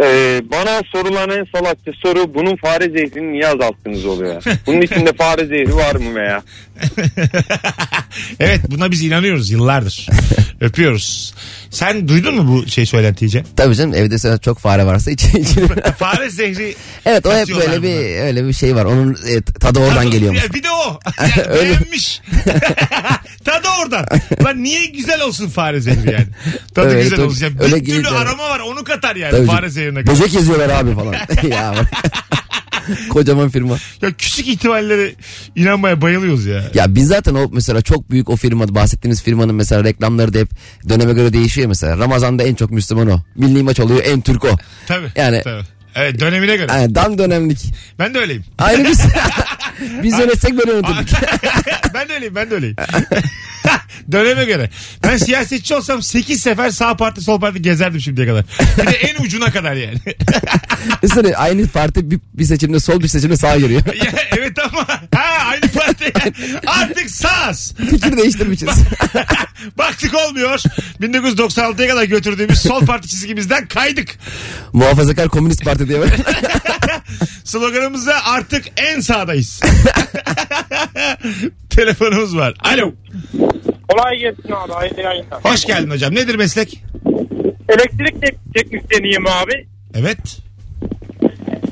Ee, 0.01 0.43
bana 0.53 0.81
sorulan 0.93 1.31
en 1.31 1.47
salakça 1.55 1.93
soru 2.03 2.35
bunun 2.35 2.57
fare 2.57 2.85
zehrini 2.85 3.33
niye 3.33 3.47
azalttınız 3.47 4.07
oluyor. 4.07 4.43
Bunun 4.67 4.81
içinde 4.81 5.13
fare 5.13 5.47
zehri 5.47 5.77
var 5.77 5.95
mı 5.95 6.15
veya? 6.15 6.43
evet 8.41 8.61
buna 8.69 8.91
biz 8.91 9.05
inanıyoruz 9.05 9.51
yıllardır. 9.51 10.09
Öpüyoruz. 10.61 11.35
Sen 11.73 12.09
duydun 12.09 12.35
mu 12.35 12.53
bu 12.53 12.69
şey 12.71 12.87
söylentiyi 12.87 13.31
Cem? 13.31 13.45
Tabii 13.57 13.75
canım 13.77 13.95
evde 13.95 14.19
sana 14.19 14.39
çok 14.39 14.59
fare 14.59 14.87
varsa 14.87 15.11
iç, 15.11 15.25
içine. 15.35 15.67
Fare 15.99 16.31
zehri 16.31 16.75
Evet 17.07 17.27
o 17.27 17.33
hep 17.37 17.49
böyle 17.49 17.83
bir 17.83 18.21
öyle 18.21 18.49
bir 18.49 18.53
şey 18.53 18.75
var. 18.77 18.85
Onun 18.85 19.17
e, 19.29 19.43
tadı 19.43 19.79
oradan 19.79 20.11
geliyormuş. 20.11 20.43
Ya 20.45 20.55
bir 20.55 20.63
de 20.63 20.71
o. 20.71 21.01
Yani 21.21 21.49
Öyle. 21.49 21.71
beğenmiş. 21.71 22.21
Tadı 23.45 23.69
oradan. 23.83 24.07
Lan 24.45 24.63
niye 24.63 24.87
güzel 24.87 25.21
olsun 25.23 25.49
fare 25.49 25.81
zehri 25.81 26.13
yani? 26.13 26.27
Tadı 26.75 26.91
Evet, 26.95 27.03
güzel 27.03 27.19
öyle- 27.19 27.29
olsun. 27.29 27.45
Yani 27.45 27.55
öyle 27.61 27.77
bir 27.77 27.87
türlü 27.87 28.09
aroma 28.09 28.51
var 28.51 28.61
onu 28.61 28.85
katar 28.85 29.17
yani 29.17 29.31
Tabii 29.31 29.47
fare 29.47 29.71
zehrine. 29.71 30.07
Böcek 30.07 30.35
yazıyorlar 30.35 30.69
abi 30.69 30.95
falan. 30.95 31.15
ya 31.49 31.75
bak. 31.79 31.87
Kocaman 33.11 33.49
firma. 33.49 33.77
Ya 34.03 34.13
küçük 34.13 34.49
ihtimallere 34.49 35.15
inanmaya 35.57 36.01
bayılıyoruz 36.01 36.47
ya. 36.47 36.65
Ya 36.75 36.95
biz 36.95 37.09
zaten 37.09 37.35
o 37.35 37.49
mesela 37.53 37.83
çok 37.83 38.11
büyük 38.11 38.31
o 38.31 38.37
firma 38.37 38.75
bahsettiğiniz 38.75 39.23
firmanın 39.23 39.55
mesela 39.55 39.85
reklamları 39.85 40.35
da 40.35 40.39
hep 40.39 40.49
döneme 40.89 41.13
göre 41.13 41.33
değişiyor 41.33 41.69
mesela. 41.69 41.99
Ramazan'da 41.99 42.43
en 42.43 42.55
çok 42.55 42.71
Müslüman 42.71 43.11
o. 43.11 43.21
Milli 43.37 43.63
maç 43.63 43.81
oluyor 43.81 44.01
en 44.05 44.21
Türk 44.21 44.45
o. 44.45 44.57
Tabii. 44.87 45.07
Yani- 45.17 45.43
Tabii. 45.45 45.63
Evet 45.95 46.21
dönemine 46.21 46.57
göre. 46.57 46.73
Yani 46.73 46.95
dan 46.95 47.19
dönemlik. 47.19 47.59
Ben 47.99 48.15
de 48.15 48.19
öyleyim. 48.19 48.45
Aynı 48.59 48.85
biz. 48.85 49.01
biz 50.03 50.19
yönetsek 50.19 50.59
böyle 50.59 50.73
yönetirdik. 50.73 51.15
ben 51.95 52.09
de 52.09 52.15
öyleyim 52.15 52.35
ben 52.35 52.51
de 52.51 52.55
öyleyim. 52.55 52.77
Döneme 54.13 54.45
göre. 54.45 54.71
Ben 55.03 55.17
siyasetçi 55.17 55.75
olsam 55.75 56.03
8 56.03 56.43
sefer 56.43 56.71
sağ 56.71 56.97
parti 56.97 57.21
sol 57.21 57.41
parti 57.41 57.63
gezerdim 57.63 58.01
şimdiye 58.01 58.27
kadar. 58.27 58.45
Bir 58.79 58.87
de 58.87 58.97
en 58.97 59.25
ucuna 59.25 59.53
kadar 59.53 59.75
yani. 59.75 59.99
Düşünsene 61.03 61.37
aynı 61.37 61.69
parti 61.69 62.11
bir, 62.11 62.21
bir 62.35 62.45
seçimde 62.45 62.81
sol 62.81 63.01
bir 63.01 63.09
seçimde 63.09 63.37
sağ 63.37 63.57
giriyor. 63.57 63.83
Ya, 64.03 64.13
evet 64.39 64.42
ama 64.59 64.87
ha 65.15 65.47
aynı 65.51 65.61
parti 65.73 66.13
artık 66.67 67.11
sağız. 67.11 67.75
Fikir 67.91 68.17
değiştirmişiz. 68.17 68.69
Baktık 69.79 70.15
olmuyor. 70.15 70.59
1996'ya 71.01 71.89
kadar 71.89 72.05
götürdüğümüz 72.05 72.59
sol 72.63 72.87
parti 72.87 73.09
çizgimizden 73.09 73.67
kaydık. 73.67 74.19
Muhafazakar 74.73 75.29
Komünist 75.29 75.65
Parti 75.65 75.89
diye. 75.89 76.01
böyle. 76.01 76.17
Sloganımızda 77.45 78.25
artık 78.27 78.65
en 78.77 79.01
sağdayız. 79.01 79.61
Telefonumuz 81.71 82.37
var. 82.37 82.55
Alo. 82.61 82.93
Kolay 83.89 84.19
gelsin 84.19 84.53
abi. 84.53 84.73
Hayırlı 84.73 85.01
yayınlar. 85.01 85.45
Hoş 85.45 85.65
geldin 85.65 85.91
hocam. 85.91 86.15
Nedir 86.15 86.35
meslek? 86.35 86.83
Elektrik 87.69 88.23
tek- 88.23 88.55
teknisyeniyim 88.55 89.27
abi. 89.27 89.67
Evet. 89.95 90.19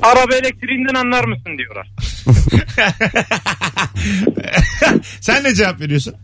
Araba 0.01 0.35
elektriğinden 0.35 0.95
anlar 0.95 1.23
mısın 1.23 1.57
diyorlar. 1.57 1.87
Sen 5.21 5.43
ne 5.43 5.55
cevap 5.55 5.81
veriyorsun? 5.81 6.15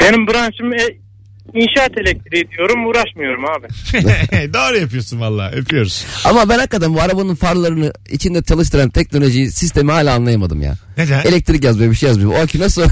Benim 0.00 0.26
branşım 0.26 0.72
e, 0.72 1.01
inşaat 1.54 1.98
elektriği 1.98 2.50
diyorum 2.50 2.86
uğraşmıyorum 2.86 3.44
abi. 3.44 3.66
Doğru 4.54 4.78
yapıyorsun 4.78 5.20
valla. 5.20 5.50
Öpüyoruz. 5.50 6.04
Ama 6.24 6.48
ben 6.48 6.58
hakikaten 6.58 6.94
bu 6.94 7.00
arabanın 7.00 7.34
farlarını 7.34 7.92
içinde 8.10 8.42
çalıştıran 8.42 8.90
teknolojiyi 8.90 9.50
sistemi 9.52 9.92
hala 9.92 10.14
anlayamadım 10.14 10.62
ya. 10.62 10.74
Neden? 10.98 11.20
Elektrik 11.24 11.64
yazmıyor 11.64 11.90
bir 11.90 11.96
şey 11.96 12.08
yazmıyor. 12.08 12.32
O 12.32 12.34
akü 12.42 12.58
nasıl 12.60 12.82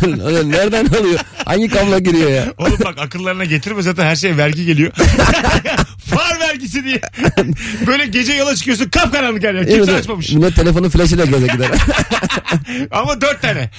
nereden 0.44 0.86
alıyor? 0.86 1.20
Hangi 1.44 1.68
kablo 1.68 1.98
giriyor 1.98 2.30
ya? 2.30 2.44
Oğlum 2.58 2.78
bak 2.84 2.94
akıllarına 2.98 3.44
getirme 3.44 3.82
zaten 3.82 4.04
her 4.06 4.16
şey 4.16 4.36
vergi 4.36 4.66
geliyor. 4.66 4.92
Far 6.10 6.40
vergisi 6.40 6.84
diye. 6.84 7.00
Böyle 7.86 8.06
gece 8.06 8.32
yola 8.32 8.56
çıkıyorsun 8.56 8.88
kapkaranlık 8.88 9.44
her 9.44 9.54
yer. 9.54 9.66
Kimse 9.66 9.90
Evet, 9.92 10.00
açmamış. 10.00 10.32
Millet 10.32 10.56
telefonu 10.56 10.90
flaşıyla 10.90 11.24
göze 11.24 11.46
gider. 11.46 11.68
Ama 12.90 13.20
dört 13.20 13.42
tane. 13.42 13.70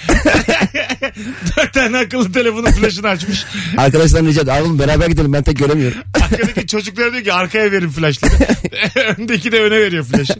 dört 1.56 1.72
tane 1.72 1.98
akıllı 1.98 2.32
telefonun 2.32 2.70
flaşını 2.70 3.08
açmış. 3.08 3.44
Arkadaşlar 3.78 4.22
rica 4.24 4.42
ederim. 4.42 4.71
Oğlum 4.72 4.78
beraber 4.78 5.06
gidelim 5.06 5.32
ben 5.32 5.42
tek 5.42 5.58
göremiyorum. 5.58 5.98
Arkadaki 6.22 6.66
çocuklar 6.66 7.12
diyor 7.12 7.24
ki 7.24 7.32
arkaya 7.32 7.72
verin 7.72 7.88
flaşları. 7.88 8.32
Öndeki 9.18 9.52
de 9.52 9.60
öne 9.62 9.80
veriyor 9.80 10.04
flaşı. 10.04 10.34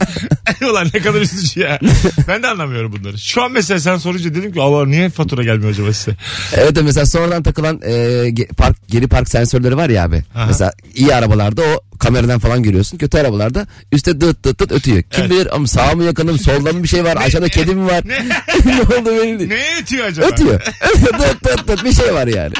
Ulan 0.71 0.87
ne 0.93 0.99
kadar 1.01 1.21
üzücü 1.21 1.59
ya. 1.59 1.79
Ben 2.27 2.43
de 2.43 2.47
anlamıyorum 2.47 2.91
bunları. 2.91 3.17
Şu 3.17 3.43
an 3.43 3.51
mesela 3.51 3.79
sen 3.79 3.97
sorunca 3.97 4.35
dedim 4.35 4.53
ki 4.53 4.61
Allah 4.61 4.85
niye 4.85 5.09
fatura 5.09 5.43
gelmiyor 5.43 5.69
acaba 5.71 5.93
size? 5.93 6.17
Evet 6.53 6.77
mesela 6.83 7.05
sonradan 7.05 7.43
takılan 7.43 7.81
e, 7.85 8.25
park 8.57 8.77
geri 8.87 9.07
park 9.07 9.29
sensörleri 9.29 9.77
var 9.77 9.89
ya 9.89 10.03
abi. 10.05 10.23
Aha. 10.35 10.45
Mesela 10.45 10.73
iyi 10.95 11.15
arabalarda 11.15 11.61
o 11.61 11.97
kameradan 11.99 12.39
falan 12.39 12.63
görüyorsun. 12.63 12.97
Kötü 12.97 13.17
arabalarda 13.17 13.67
üstte 13.91 14.21
dıt 14.21 14.43
dıt 14.43 14.59
dıt 14.59 14.71
ötüyor. 14.71 15.01
Kim 15.01 15.21
Evet. 15.21 15.31
bilir 15.31 15.55
ama 15.55 15.67
sağ 15.67 15.91
mı 15.91 16.03
yakınım 16.03 16.39
solda 16.39 16.73
mı 16.73 16.83
bir 16.83 16.87
şey 16.87 17.03
var 17.03 17.17
aşağıda 17.25 17.49
kedi 17.49 17.75
mi 17.75 17.85
var? 17.85 18.03
Ne? 18.05 18.29
ne 18.65 18.81
oldu 18.81 19.05
belli 19.05 19.39
değil. 19.39 19.49
Ne 19.49 19.81
ötüyor 19.81 20.05
acaba? 20.05 20.27
Ötüyor. 20.27 20.59
dıt 21.03 21.43
dıt 21.43 21.67
dıt 21.67 21.83
bir 21.83 21.93
şey 21.93 22.13
var 22.13 22.27
yani. 22.27 22.53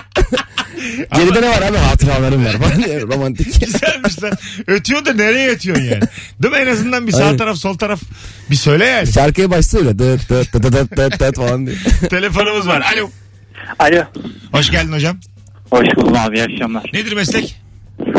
Geride 1.15 1.41
ne 1.41 1.49
var 1.49 1.61
abi 1.61 1.77
hatıralarım 1.77 2.45
var 2.45 2.53
romantik. 3.01 3.61
Güzelmiş 3.65 4.23
lan. 4.23 4.31
Ötüyor 4.67 5.05
da 5.05 5.13
nereye 5.13 5.49
ötüyorsun 5.49 5.83
yani? 5.83 6.01
Değil 6.43 6.53
mi? 6.53 6.59
En 6.59 6.67
azından 6.67 7.07
bir 7.07 7.11
sağ 7.11 7.25
Aynen. 7.25 7.37
taraf 7.37 7.57
sol 7.57 7.77
taraf 7.77 8.01
bir 8.49 8.55
söyle 8.55 8.85
yani. 8.85 9.13
Şarkıya 9.13 9.49
başlıyor 9.51 9.85
dıt 9.85 10.29
dıt 10.29 10.53
dıt 10.53 10.63
dıt 10.63 10.97
dıt 10.97 11.19
dıt 11.19 11.35
falan 11.35 11.65
diye. 11.67 11.75
Telefonumuz 12.09 12.67
var. 12.67 12.93
Alo. 12.95 13.09
Alo. 13.79 14.03
Hoş 14.51 14.71
geldin 14.71 14.91
hocam. 14.93 15.17
Hoş 15.69 15.87
buldum 15.95 16.17
abi 16.17 16.35
iyi 16.37 16.43
akşamlar. 16.43 16.83
Nedir 16.93 17.13
meslek? 17.13 17.55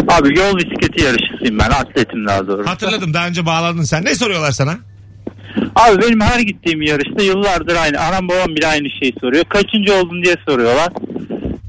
Abi 0.09 0.39
yol 0.39 0.57
bisikleti 0.57 1.05
yarışçısıyım 1.05 1.59
ben 1.59 1.71
atletim 1.71 2.27
daha 2.27 2.47
doğrusu. 2.47 2.71
Hatırladım 2.71 3.15
daha 3.15 3.27
önce 3.27 3.47
bağlandın 3.47 3.85
sen. 3.85 4.05
Ne 4.05 4.15
soruyorlar 4.15 4.53
sana? 4.53 4.79
Abi 5.77 6.03
benim 6.03 6.21
her 6.21 6.41
gittiğim 6.41 6.83
yarışta 6.83 7.23
yıllardır 7.23 7.77
aynı. 7.77 8.01
Anam 8.01 8.29
babam 8.29 8.57
bile 8.57 8.67
aynı 8.67 8.89
şeyi 9.01 9.15
soruyor. 9.21 9.45
Kaçıncı 9.45 9.95
oldun 9.95 10.23
diye 10.25 10.37
soruyorlar. 10.49 10.89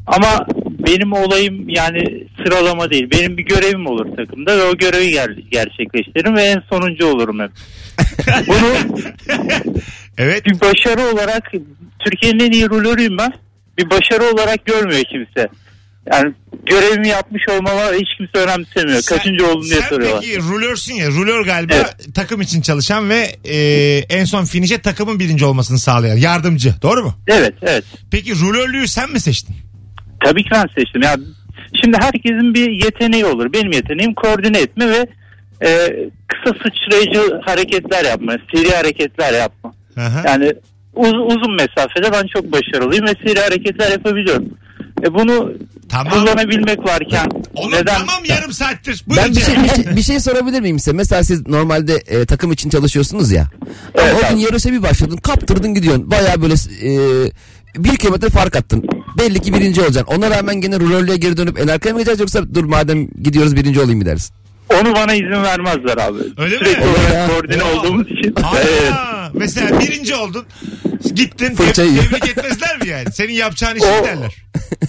Ama 0.07 0.47
benim 0.87 1.13
olayım 1.13 1.69
yani 1.69 2.27
sıralama 2.37 2.89
değil. 2.89 3.09
Benim 3.11 3.37
bir 3.37 3.43
görevim 3.45 3.87
olur 3.87 4.17
takımda 4.17 4.57
ve 4.57 4.63
o 4.63 4.77
görevi 4.77 5.05
ger- 5.11 5.49
gerçekleştiririm 5.51 6.35
ve 6.35 6.41
en 6.43 6.61
sonuncu 6.69 7.05
olurum 7.07 7.39
hep. 7.39 7.51
Bunu 8.47 8.99
Evet. 10.17 10.45
bir 10.45 10.61
başarı 10.61 11.01
olarak 11.13 11.51
Türkiye'nin 12.05 12.39
en 12.39 12.51
iyi 12.51 12.69
rulörüyüm 12.69 13.17
ben. 13.17 13.33
Bir 13.77 13.89
başarı 13.89 14.23
olarak 14.33 14.65
görmüyor 14.65 15.03
kimse. 15.11 15.47
Yani 16.13 16.33
görevimi 16.65 17.07
yapmış 17.07 17.43
olmama 17.49 17.81
hiç 17.93 18.07
kimse 18.17 18.37
önemsemiyor. 18.45 19.01
Sen- 19.01 19.17
Kaçıncı 19.17 19.47
oldun 19.47 19.69
diye 19.69 19.81
sen 19.81 19.87
soruyorlar. 19.89 20.21
peki 20.21 20.39
rulörsün 20.41 20.93
ya. 20.93 21.07
Rulör 21.07 21.45
galiba 21.45 21.73
Evet. 21.75 21.95
takım 22.15 22.41
için 22.41 22.61
çalışan 22.61 23.09
ve 23.09 23.35
e, 23.45 23.57
en 24.09 24.25
son 24.25 24.45
finişe 24.45 24.77
takımın 24.77 25.19
birinci 25.19 25.45
olmasını 25.45 25.79
sağlayan. 25.79 26.15
Yardımcı. 26.17 26.73
Doğru 26.81 27.03
mu? 27.03 27.13
Evet 27.27 27.53
evet. 27.61 27.83
Peki 28.11 28.35
rulörlüğü 28.39 28.87
sen 28.87 29.11
mi 29.11 29.19
seçtin? 29.19 29.55
Tabii 30.25 30.43
ki 30.43 30.49
ben 30.51 30.65
seçtim. 30.77 31.01
Ya 31.01 31.15
şimdi 31.81 31.97
herkesin 32.01 32.53
bir 32.53 32.71
yeteneği 32.71 33.25
olur. 33.25 33.53
Benim 33.53 33.71
yeteneğim 33.71 34.13
koordine 34.13 34.59
etme 34.59 34.87
ve 34.89 35.07
e, 35.67 35.69
kısa 36.27 36.55
sıçrayıcı 36.63 37.39
hareketler 37.45 38.05
yapma, 38.05 38.33
seri 38.55 38.75
hareketler 38.75 39.33
yapma. 39.33 39.73
Aha. 39.97 40.23
Yani 40.27 40.53
uz- 40.95 41.35
uzun 41.35 41.55
mesafede 41.55 42.11
ben 42.11 42.27
çok 42.33 42.51
başarılıyım 42.51 43.05
ve 43.05 43.13
seri 43.27 43.39
hareketler 43.39 43.91
yapabiliyorum. 43.91 44.45
E 45.03 45.13
bunu 45.13 45.53
Tamam. 45.89 46.13
kullanabilmek 46.13 46.79
varken 46.79 47.29
Oğlum 47.55 47.71
neden 47.71 47.85
tamam 47.97 48.25
yarım 48.25 48.51
saattir. 48.53 49.03
Buyurun 49.07 49.25
Ben 49.27 49.35
bir 49.35 49.41
şey, 49.41 49.55
bir 49.63 49.83
şey, 49.83 49.95
bir 49.95 50.01
şey 50.01 50.19
sorabilir 50.19 50.61
miyim 50.61 50.79
size? 50.79 50.93
Mesela 50.97 51.23
siz 51.23 51.47
normalde 51.47 51.93
e, 52.07 52.25
takım 52.25 52.51
için 52.51 52.69
çalışıyorsunuz 52.69 53.31
ya. 53.31 53.47
Evet 53.95 54.15
Ama 54.19 54.27
o 54.27 54.29
gün 54.29 54.37
yarışa 54.37 54.71
bir 54.71 54.83
başladın 54.83 55.17
kaptırdın 55.17 55.73
gidiyorsun. 55.73 56.11
Baya 56.11 56.41
böyle 56.41 56.53
e, 56.53 56.91
bir 57.77 57.95
kilometre 57.95 58.29
fark 58.29 58.55
attın. 58.55 58.83
Belli 59.17 59.39
ki 59.39 59.53
birinci 59.53 59.81
olacaksın. 59.81 60.15
Ona 60.15 60.29
rağmen 60.29 60.61
gene 60.61 60.79
rulörlüğe 60.79 61.17
geri 61.17 61.37
dönüp 61.37 61.59
en 61.59 61.67
arkaya 61.67 61.91
mı 61.91 61.97
gideceğiz 61.99 62.19
yoksa 62.19 62.53
dur 62.55 62.63
madem 62.63 63.07
gidiyoruz 63.07 63.55
birinci 63.55 63.81
olayım 63.81 63.99
mı 63.99 64.05
dersin? 64.05 64.35
onu 64.81 64.95
bana 64.95 65.13
izin 65.13 65.43
vermezler 65.43 65.97
abi. 65.97 66.17
Öyle 66.37 66.57
mi? 66.57 66.65
Sürekli 66.65 66.81
Ya. 66.81 66.89
olarak 66.89 67.29
koordine 67.29 67.63
Aa. 67.63 67.73
olduğumuz 67.79 68.07
için. 68.11 68.35
Aa, 68.43 68.53
evet. 68.61 68.93
Mesela 69.33 69.79
birinci 69.79 70.15
oldun. 70.15 70.45
Gittin 71.15 71.55
tebrik 71.55 72.29
etmezler 72.29 72.77
mi 72.81 72.87
yani? 72.87 73.11
Senin 73.13 73.33
yapacağın 73.33 73.75
işi 73.75 73.85
O- 73.85 74.03
derler. 74.05 74.33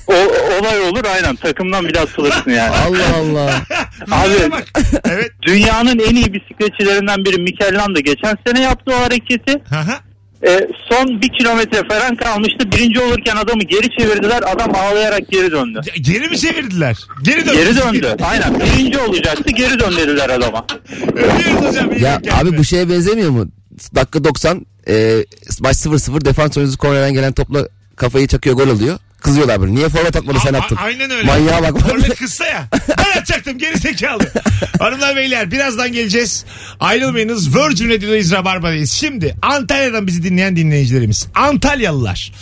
O, 0.06 0.12
olay 0.60 0.80
olur 0.80 1.04
aynen 1.14 1.36
takımdan 1.36 1.84
bile 1.88 2.00
atılırsın 2.00 2.50
yani. 2.50 2.76
Allah 2.86 3.16
Allah. 3.16 3.62
Abi- 4.10 4.50
bak. 4.50 4.64
Evet. 5.04 5.30
Dünyanın 5.42 5.98
en 5.98 6.14
iyi 6.14 6.32
bisikletçilerinden 6.34 7.24
biri 7.24 7.42
Mikel 7.42 7.78
Landa 7.78 8.00
geçen 8.00 8.36
sene 8.46 8.60
yaptı 8.62 8.92
o 8.96 9.04
hareketi. 9.04 9.62
Aha. 9.74 10.00
Ee, 10.48 10.68
son 10.88 11.22
bir 11.22 11.28
kilometre 11.38 11.82
falan 11.88 12.16
kalmıştı. 12.16 12.72
Birinci 12.72 13.00
olurken 13.00 13.36
adamı 13.36 13.62
geri 13.62 13.90
çevirdiler. 13.98 14.42
Adam 14.46 14.74
ağlayarak 14.74 15.28
geri 15.30 15.50
döndü. 15.52 15.80
Geri 16.00 16.28
mi 16.28 16.38
çevirdiler? 16.38 16.96
Geri 17.22 17.46
döndü. 17.46 17.56
Geri 17.58 17.76
döndü. 17.76 18.16
Aynen 18.24 18.60
birinci 18.60 18.98
olacaktı 18.98 19.50
geri 19.52 19.78
dön 19.80 19.96
dediler 19.96 20.30
adama. 20.30 20.66
Öpüyoruz 21.08 21.68
hocam. 21.68 21.92
iyi 21.92 22.02
Ya 22.02 22.14
bak 22.16 22.24
kendine. 22.24 22.50
abi 22.50 22.58
bu 22.58 22.64
şeye 22.64 22.88
benzemiyor 22.88 23.30
mu? 23.30 23.46
Dakika 23.94 24.24
90 24.24 24.66
e, 24.88 25.24
maç 25.60 25.76
0-0 25.76 26.24
defans 26.24 26.56
oyuncusu 26.58 26.78
kornerden 26.78 27.12
gelen 27.12 27.32
topla 27.32 27.68
kafayı 27.96 28.26
çakıyor 28.28 28.56
gol 28.56 28.68
oluyor. 28.68 28.98
Kızıyorlar 29.20 29.60
böyle. 29.60 29.74
Niye 29.74 29.88
forvet 29.88 30.16
atmadı 30.16 30.38
sen 30.42 30.54
a- 30.54 30.58
attın? 30.58 30.76
Aynen 30.76 31.10
öyle. 31.10 31.26
Manyağa 31.26 31.62
bak. 31.62 31.74
Orada 31.92 32.14
kızsa 32.14 32.46
ya. 32.46 32.68
Ben 32.98 33.18
atacaktım 33.20 33.58
geri 33.58 33.78
zekalı. 33.78 34.32
Hanımlar 34.78 35.16
beyler 35.16 35.50
birazdan 35.50 35.92
geleceğiz. 35.92 36.44
Ayrılmayınız. 36.80 37.56
Virgin 37.56 37.88
Radio'dayız 37.90 38.32
Rabarba'dayız. 38.32 38.90
Şimdi 38.90 39.36
Antalya'dan 39.42 40.06
bizi 40.06 40.22
dinleyen 40.22 40.56
dinleyicilerimiz. 40.56 41.26
Antalyalılar. 41.34 42.32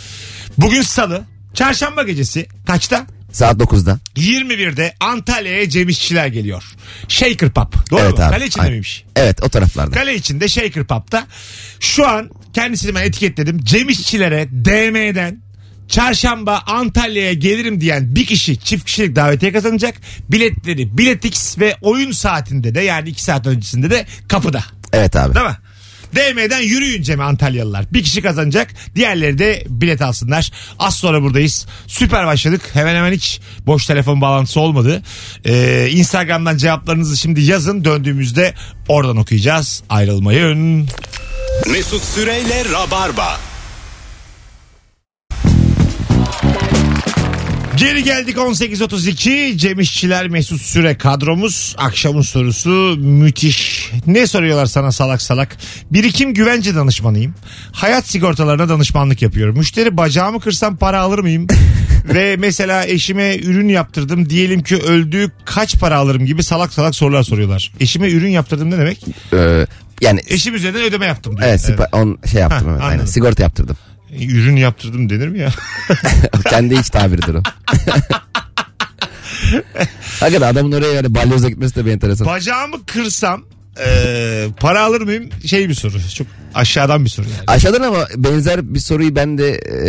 Bugün 0.57 0.81
salı. 0.81 1.23
Çarşamba 1.53 2.03
gecesi 2.03 2.47
kaçta? 2.67 3.05
Saat 3.31 3.55
9'da. 3.61 3.99
21'de 4.15 4.95
Antalya'ya 4.99 5.69
Cem 5.69 5.89
İşçiler 5.89 6.27
geliyor. 6.27 6.63
Shaker 7.07 7.49
Pub. 7.49 7.73
Doğru 7.91 7.99
evet 8.01 8.17
mu? 8.17 8.23
abi. 8.23 8.31
Kale 8.31 8.45
içinde 8.45 8.63
Ay- 8.63 8.69
miymiş? 8.69 9.03
Evet 9.15 9.43
o 9.43 9.49
taraflarda. 9.49 9.91
Kale 9.95 10.15
içinde 10.15 10.47
Shaker 10.47 10.83
Pub'da. 10.83 11.27
Şu 11.79 12.07
an 12.07 12.29
kendisini 12.53 12.95
ben 12.95 13.01
etiketledim. 13.03 13.59
Cem 13.63 13.89
İşçilere 13.89 14.47
DM'den 14.51 15.41
çarşamba 15.87 16.63
Antalya'ya 16.67 17.33
gelirim 17.33 17.81
diyen 17.81 18.15
bir 18.15 18.25
kişi 18.25 18.57
çift 18.57 18.85
kişilik 18.85 19.15
davetiye 19.15 19.51
kazanacak. 19.51 19.95
Biletleri 20.29 20.97
Biletix 20.97 21.59
ve 21.59 21.75
oyun 21.81 22.11
saatinde 22.11 22.75
de 22.75 22.81
yani 22.81 23.09
2 23.09 23.23
saat 23.23 23.47
öncesinde 23.47 23.89
de 23.89 24.05
kapıda. 24.27 24.63
Evet 24.93 25.15
abi. 25.15 25.35
Değil 25.35 25.45
mi? 25.45 25.57
DM'den 26.15 26.61
yürüyün 26.61 27.01
Cem'e 27.01 27.23
Antalyalılar. 27.23 27.85
Bir 27.93 28.03
kişi 28.03 28.21
kazanacak. 28.21 28.73
Diğerleri 28.95 29.37
de 29.37 29.63
bilet 29.69 30.01
alsınlar. 30.01 30.51
Az 30.79 30.95
sonra 30.95 31.21
buradayız. 31.21 31.67
Süper 31.87 32.25
başladık. 32.25 32.61
Hemen 32.73 32.95
hemen 32.95 33.11
hiç 33.11 33.39
boş 33.65 33.85
telefon 33.85 34.21
bağlantısı 34.21 34.59
olmadı. 34.59 35.03
Ee, 35.45 35.87
Instagram'dan 35.91 36.57
cevaplarınızı 36.57 37.17
şimdi 37.17 37.41
yazın. 37.41 37.85
Döndüğümüzde 37.85 38.53
oradan 38.87 39.17
okuyacağız. 39.17 39.83
Ayrılmayın. 39.89 40.87
Mesut 41.71 42.03
Süreyle 42.03 42.63
Rabarba. 42.73 43.54
Geri 47.77 48.03
geldik 48.03 48.37
18.32 48.37 49.57
Cem 49.57 49.79
İşçiler 49.79 50.27
Mesut 50.27 50.61
Süre 50.61 50.97
kadromuz. 50.97 51.75
Akşamın 51.77 52.21
sorusu 52.21 52.69
müthiş. 52.99 53.91
Ne 54.07 54.27
soruyorlar 54.27 54.65
sana 54.65 54.91
salak 54.91 55.21
salak? 55.21 55.57
Birikim 55.91 56.33
güvence 56.33 56.75
danışmanıyım. 56.75 57.33
Hayat 57.71 58.07
sigortalarına 58.07 58.69
danışmanlık 58.69 59.21
yapıyorum. 59.21 59.57
Müşteri 59.57 59.97
bacağımı 59.97 60.39
kırsam 60.39 60.77
para 60.77 60.99
alır 60.99 61.19
mıyım? 61.19 61.47
Ve 62.13 62.35
mesela 62.39 62.85
eşime 62.85 63.35
ürün 63.37 63.69
yaptırdım. 63.69 64.29
Diyelim 64.29 64.63
ki 64.63 64.75
öldüğü 64.77 65.31
kaç 65.45 65.79
para 65.79 65.97
alırım 65.97 66.25
gibi 66.25 66.43
salak 66.43 66.73
salak 66.73 66.95
sorular 66.95 67.23
soruyorlar. 67.23 67.71
Eşime 67.79 68.09
ürün 68.11 68.29
yaptırdım 68.31 68.71
ne 68.71 68.77
demek? 68.77 69.05
Ee, 69.33 69.67
yani 70.01 70.19
eşim 70.27 70.55
üzerinden 70.55 70.81
ödeme 70.83 71.05
yaptım 71.05 71.37
diyor. 71.37 71.49
evet, 71.49 71.59
sipa- 71.61 71.89
on 72.01 72.17
şey 72.31 72.41
yaptım 72.41 72.67
Ha, 72.67 72.71
evet, 72.73 72.81
aynen. 72.83 72.93
anladım. 72.93 73.07
Sigorta 73.13 73.43
yaptırdım. 73.43 73.77
Ürün 74.21 74.55
yaptırdım 74.55 75.09
denir 75.09 75.27
mi 75.27 75.39
ya 75.39 75.49
Kendi 76.49 76.75
iç 76.75 76.89
tabiridir 76.89 77.33
o. 77.35 77.41
Hakikaten 80.19 80.47
adamın 80.47 80.71
oraya 80.71 80.93
yani 80.93 81.15
balyoza 81.15 81.49
gitmesi 81.49 81.75
de 81.75 81.85
bir 81.85 81.91
enteresan. 81.91 82.27
bacağımı 82.27 82.85
kırsam 82.85 83.43
e, 83.85 84.47
para 84.59 84.81
alır 84.83 85.01
mıyım 85.01 85.29
şey 85.45 85.69
bir 85.69 85.73
soru 85.73 85.93
çok 86.15 86.27
aşağıdan 86.55 87.05
bir 87.05 87.09
soru 87.09 87.25
yani. 87.25 87.43
Aşağıdan 87.47 87.81
ama 87.81 88.07
benzer 88.15 88.73
bir 88.73 88.79
soruyu 88.79 89.15
ben 89.15 89.37
de 89.37 89.49
e, 89.51 89.85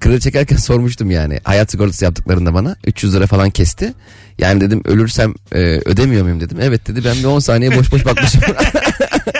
kredi 0.00 0.20
çekerken 0.20 0.56
sormuştum 0.56 1.10
yani. 1.10 1.40
Hayat 1.44 1.70
sigortası 1.70 2.04
yaptıklarında 2.04 2.54
bana 2.54 2.76
300 2.86 3.14
lira 3.14 3.26
falan 3.26 3.50
kesti. 3.50 3.94
Yani 4.38 4.60
dedim 4.60 4.82
ölürsem 4.84 5.34
e, 5.52 5.58
ödemiyor 5.60 6.22
muyum 6.22 6.40
dedim. 6.40 6.58
Evet 6.60 6.86
dedi 6.88 7.04
ben 7.04 7.16
bir 7.16 7.24
10 7.24 7.38
saniye 7.38 7.76
boş 7.76 7.92
boş 7.92 8.04
bakmışım. 8.04 8.40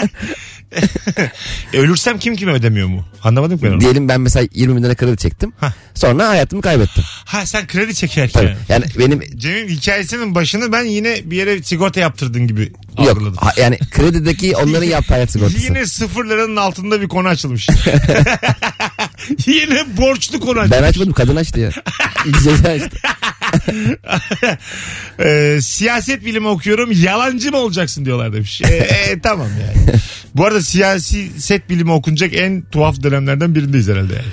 E, 1.74 1.78
ölürsem 1.78 2.18
kim 2.18 2.36
kime 2.36 2.52
ödemiyor 2.52 2.88
mu? 2.88 3.04
Anlamadım 3.22 3.58
ki 3.58 3.64
ben 3.64 3.70
onu. 3.70 3.80
Diyelim 3.80 4.08
ben 4.08 4.20
mesela 4.20 4.46
20 4.54 4.76
bin 4.76 4.82
lira 4.82 4.94
kredi 4.94 5.16
çektim. 5.16 5.52
Hah. 5.60 5.72
Sonra 5.94 6.28
hayatımı 6.28 6.62
kaybettim. 6.62 7.04
Ha 7.24 7.46
sen 7.46 7.66
kredi 7.66 7.94
çekerken. 7.94 8.40
Tabii. 8.42 8.56
Yani 8.68 8.84
benim 8.98 9.20
Cem'in 9.38 9.68
hikayesinin 9.68 10.34
başını 10.34 10.72
ben 10.72 10.84
yine 10.84 11.18
bir 11.24 11.36
yere 11.36 11.62
sigorta 11.62 12.00
yaptırdın 12.00 12.46
gibi 12.46 12.72
yok 12.98 13.08
algıladım. 13.08 13.36
ha- 13.36 13.52
yani 13.56 13.78
kredideki 13.90 14.56
onların 14.62 14.86
yaptığı 14.86 15.14
hayat 15.14 15.30
sigortası. 15.30 15.64
Yine 15.64 15.86
sıfır 15.86 16.24
liranın 16.24 16.56
altında 16.56 17.00
bir 17.00 17.08
konu 17.08 17.28
açılmış. 17.28 17.68
yine 19.46 19.96
borçlu 19.96 20.40
konu 20.40 20.60
açılmış. 20.60 20.78
Ben 20.78 20.82
açmadım 20.82 21.12
kadın 21.12 21.36
açtı 21.36 21.60
ya. 21.60 21.70
Güzel 22.24 22.72
açtı. 22.74 22.98
Ee, 25.24 25.58
siyaset 25.62 26.24
bilimi 26.24 26.48
okuyorum 26.48 26.90
yalancı 26.92 27.50
mı 27.50 27.56
olacaksın 27.56 28.04
diyorlar 28.04 28.32
demiş. 28.32 28.60
Ee, 28.64 28.74
e, 28.76 29.20
tamam 29.20 29.48
yani. 29.66 29.98
Bu 30.34 30.46
arada 30.46 30.62
siyaset 30.62 31.70
bilimi 31.70 31.92
okunacak 31.92 32.34
en 32.34 32.62
tuhaf 32.62 33.02
dönemlerden 33.02 33.54
birindeyiz 33.54 33.88
herhalde 33.88 34.14
yani. 34.14 34.24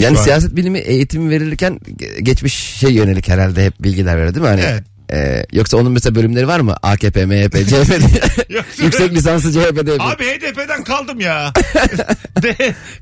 Yani 0.00 0.14
Şu 0.14 0.20
an- 0.20 0.24
siyaset 0.24 0.56
bilimi 0.56 0.78
eğitimi 0.78 1.30
verilirken 1.30 1.80
ge- 1.98 2.20
geçmiş 2.20 2.54
şey 2.54 2.90
yönelik 2.92 3.28
herhalde 3.28 3.64
hep 3.64 3.82
bilgiler 3.82 4.16
veriyor 4.16 4.34
değil 4.34 4.42
mi? 4.42 4.48
Hani, 4.48 4.60
Evet. 4.60 4.84
e, 5.12 5.46
yoksa 5.56 5.76
onun 5.76 5.92
mesela 5.92 6.14
bölümleri 6.14 6.48
var 6.48 6.60
mı? 6.60 6.76
AKP, 6.82 7.26
MHP, 7.26 7.52
CHP 7.68 8.82
Yüksek 8.82 9.12
lisansı 9.14 9.52
CHP'de. 9.52 9.92
Abi 9.98 10.24
HDP'den 10.24 10.84
kaldım 10.84 11.20
ya. 11.20 11.52
D, 12.42 12.56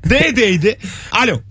D'deydi. 0.09 0.77
Alo. 1.11 1.41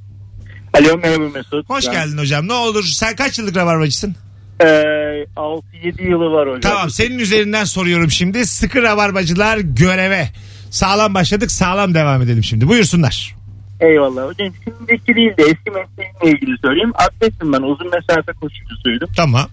Alo 0.74 0.98
merhaba 0.98 1.28
Mesut. 1.34 1.70
Hoş 1.70 1.86
Ben, 1.86 1.92
geldin 1.92 2.18
hocam. 2.18 2.48
Ne 2.48 2.52
olur 2.52 2.84
sen 2.84 3.16
kaç 3.16 3.38
yıllık 3.38 3.56
rabarbacısın? 3.56 4.14
eee, 4.62 5.26
6-7 5.36 6.02
yılı 6.10 6.30
var 6.32 6.48
hocam. 6.48 6.60
Tamam 6.60 6.90
senin 6.90 7.18
üzerinden 7.18 7.64
soruyorum 7.64 8.10
şimdi. 8.10 8.46
Sıkı 8.46 8.82
rabarbacılar 8.82 9.58
göreve. 9.58 10.28
Sağlam 10.70 11.14
başladık 11.14 11.50
sağlam 11.52 11.94
devam 11.94 12.22
edelim 12.22 12.44
şimdi. 12.44 12.68
Buyursunlar. 12.68 13.34
Eyvallah 13.80 14.26
hocam. 14.26 14.48
Şimdiki 14.64 15.14
değil 15.16 15.36
de 15.36 15.42
eski 15.42 15.70
mesleğimle 15.70 16.38
ilgili 16.38 16.58
söyleyeyim. 16.64 16.92
Atletim 16.94 17.52
ben 17.52 17.62
uzun 17.62 17.90
mesafe 17.90 18.32
koşucusuydum. 18.32 19.08
Tamam. 19.16 19.48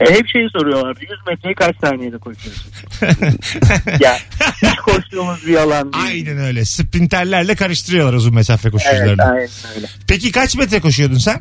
E, 0.00 0.14
hep 0.14 0.28
şeyi 0.28 0.48
soruyorlardı. 0.50 1.00
100 1.00 1.10
metreyi 1.28 1.54
kaç 1.54 1.76
saniyede 1.80 2.18
koşuyorsun? 2.18 2.72
ya 4.00 4.16
hiç 4.62 4.76
koştuğumuz 4.76 5.46
bir 5.46 5.52
yalan 5.52 5.92
değil. 5.92 6.04
Aynen 6.06 6.38
öyle. 6.38 6.64
Sprinterlerle 6.64 7.54
karıştırıyorlar 7.54 8.12
uzun 8.14 8.34
mesafe 8.34 8.68
Evet 8.68 8.72
koşucularını. 8.72 9.22
aynen 9.22 9.48
öyle. 9.76 9.86
Peki 10.08 10.32
kaç 10.32 10.56
metre 10.56 10.80
koşuyordun 10.80 11.18
sen? 11.18 11.40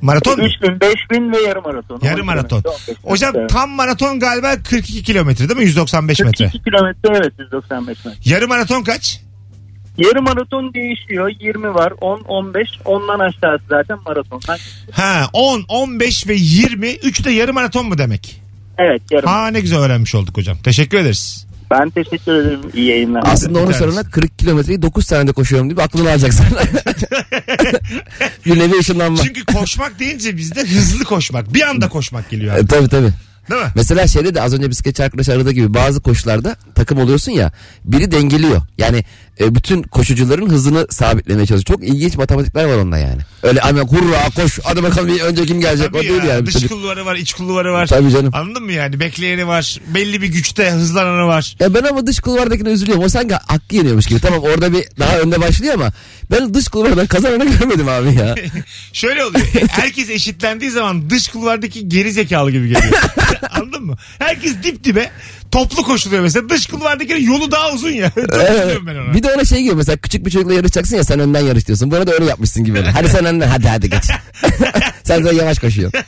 Maraton 0.00 0.38
mu? 0.40 0.46
3000, 0.46 0.80
5000 0.80 1.32
ve 1.32 1.40
yarım 1.42 1.62
maraton. 1.64 2.00
Yarım 2.02 2.20
10 2.20 2.26
maraton. 2.26 2.60
kilometre, 2.62 2.92
15 3.02 3.12
Hocam 3.12 3.32
kilometre. 3.32 3.54
tam 3.54 3.70
maraton 3.70 4.20
galiba 4.20 4.56
42 4.62 5.02
kilometre 5.02 5.48
değil 5.48 5.58
mi? 5.60 5.64
195 5.64 6.20
metre. 6.20 6.44
42 6.44 6.64
kilometre 6.64 7.08
evet 7.22 7.32
195 7.38 8.04
metre. 8.04 8.20
Yarım 8.24 8.48
maraton 8.48 8.82
kaç? 8.82 9.20
Yarım 9.98 10.24
maraton 10.24 10.74
değişiyor. 10.74 11.30
20 11.40 11.74
var, 11.74 11.92
10, 12.00 12.20
15. 12.20 12.68
Ondan 12.84 13.18
aşağısı 13.18 13.64
zaten 13.68 13.98
maratondan. 14.06 14.58
Ha 14.92 15.30
10, 15.32 15.64
15 15.68 16.28
ve 16.28 16.34
20. 16.34 16.88
3 16.92 17.24
de 17.24 17.30
yarım 17.30 17.54
maraton 17.54 17.86
mu 17.86 17.98
demek? 17.98 18.40
Evet 18.78 19.02
yarım. 19.10 19.28
Ha 19.28 19.46
ne 19.48 19.60
güzel 19.60 19.78
öğrenmiş 19.78 20.14
olduk 20.14 20.36
hocam. 20.36 20.56
Teşekkür 20.64 20.98
ederiz. 20.98 21.46
Ben 21.70 21.90
teşekkür 21.90 22.32
ederim. 22.32 22.60
İyi 22.74 22.86
yayınlar. 22.88 23.22
Aslında 23.26 23.58
onu 23.58 23.68
Bir 23.68 23.72
tanesi. 23.74 23.92
sorana 23.96 24.10
40 24.10 24.38
kilometreyi 24.38 24.82
9 24.82 25.06
saniyede 25.06 25.32
koşuyorum 25.32 25.68
diye 25.68 25.76
bir 25.76 25.82
aklını 25.82 26.10
alacaksın. 26.10 26.46
bir 28.46 28.58
nevi 28.58 28.78
ışınlanma. 28.78 29.18
Çünkü 29.22 29.44
koşmak 29.44 29.98
deyince 29.98 30.36
bizde 30.36 30.60
hızlı 30.60 31.04
koşmak. 31.04 31.54
Bir 31.54 31.62
anda 31.62 31.88
koşmak 31.88 32.30
geliyor 32.30 32.54
abi. 32.54 32.60
E, 32.60 32.66
tabii 32.66 32.88
tabii. 32.88 33.10
Değil 33.50 33.62
mi? 33.62 33.68
Mesela 33.74 34.06
şeyde 34.06 34.34
de 34.34 34.42
az 34.42 34.54
önce 34.54 34.70
bisikletçi 34.70 35.04
arkadaş 35.04 35.28
aradığı 35.28 35.52
gibi 35.52 35.74
bazı 35.74 36.00
koşularda 36.00 36.56
takım 36.74 36.98
oluyorsun 36.98 37.32
ya 37.32 37.52
biri 37.84 38.10
dengeliyor. 38.10 38.62
Yani 38.78 39.04
e, 39.40 39.54
bütün 39.54 39.82
koşucuların 39.82 40.50
hızını 40.50 40.86
sabitlemeye 40.90 41.46
çalışıyor. 41.46 41.78
Çok 41.78 41.88
ilginç 41.88 42.16
matematikler 42.16 42.64
var 42.64 42.76
onda 42.76 42.98
yani. 42.98 43.20
Öyle 43.42 43.60
ama 43.60 43.80
hurra 43.80 44.30
koş 44.36 44.58
hadi 44.64 44.82
bakalım 44.82 45.08
bir 45.08 45.20
önce 45.20 45.46
kim 45.46 45.60
gelecek 45.60 45.86
Tabii 45.86 45.98
o 45.98 46.02
değil 46.02 46.22
ya, 46.22 46.34
yani. 46.34 46.46
Dış 46.46 46.54
Çocuk- 46.54 46.68
kulvarı 46.68 47.06
var, 47.06 47.16
iç 47.16 47.32
kulvarı 47.34 47.72
var. 47.72 47.86
Tabii 47.86 48.10
canım. 48.10 48.30
Anladın 48.34 48.62
mı 48.62 48.72
yani? 48.72 49.00
Bekleyeni 49.00 49.46
var. 49.46 49.80
Belli 49.94 50.22
bir 50.22 50.26
güçte 50.26 50.70
hızlananı 50.70 51.26
var. 51.26 51.56
Ya 51.60 51.74
ben 51.74 51.82
ama 51.82 52.06
dış 52.06 52.20
kulvardakine 52.20 52.68
üzülüyorum. 52.68 53.04
O 53.04 53.08
sanki 53.08 53.34
hakkı 53.34 53.76
yeniyormuş 53.76 54.06
gibi. 54.06 54.20
Tamam 54.20 54.40
orada 54.42 54.72
bir 54.72 54.84
daha 54.98 55.18
önde 55.18 55.40
başlıyor 55.40 55.74
ama 55.74 55.92
ben 56.30 56.54
dış 56.54 56.68
kulvardan 56.68 57.06
kazananı 57.06 57.44
görmedim 57.58 57.88
abi 57.88 58.14
ya. 58.14 58.34
Şöyle 58.92 59.24
oluyor. 59.24 59.46
Herkes 59.68 60.10
eşitlendiği 60.10 60.70
zaman 60.70 61.10
dış 61.10 61.28
kulvardaki 61.28 61.88
geri 61.88 62.12
zekalı 62.12 62.50
gibi 62.50 62.68
geliyor. 62.68 63.02
Anladın 63.50 63.82
mı? 63.84 63.96
Herkes 64.18 64.52
dip 64.62 64.84
dibe. 64.84 65.10
toplu 65.50 65.82
koşuluyor 65.82 66.22
mesela. 66.22 66.48
Dış 66.48 66.66
kulvardaki 66.66 67.22
yolu 67.24 67.50
daha 67.50 67.72
uzun 67.72 67.90
ya. 67.90 68.10
Evet. 68.32 68.78
ben 68.86 68.94
ona. 68.94 69.14
Bir 69.14 69.22
de 69.22 69.32
ona 69.34 69.44
şey 69.44 69.62
gibi 69.62 69.74
mesela 69.74 69.96
küçük 69.96 70.26
bir 70.26 70.30
çocukla 70.30 70.54
yarışacaksın 70.54 70.96
ya 70.96 71.04
sen 71.04 71.20
önden 71.20 71.40
yarış 71.40 71.66
diyorsun. 71.66 71.90
Buna 71.90 72.06
da 72.06 72.12
öyle 72.12 72.24
yapmışsın 72.24 72.64
gibi. 72.64 72.80
Hadi 72.94 73.08
sen 73.08 73.24
önden 73.24 73.48
hadi 73.48 73.68
hadi 73.68 73.90
geç. 73.90 74.04
sen 75.04 75.24
de 75.24 75.34
yavaş 75.34 75.58
koşuyorsun. 75.58 76.00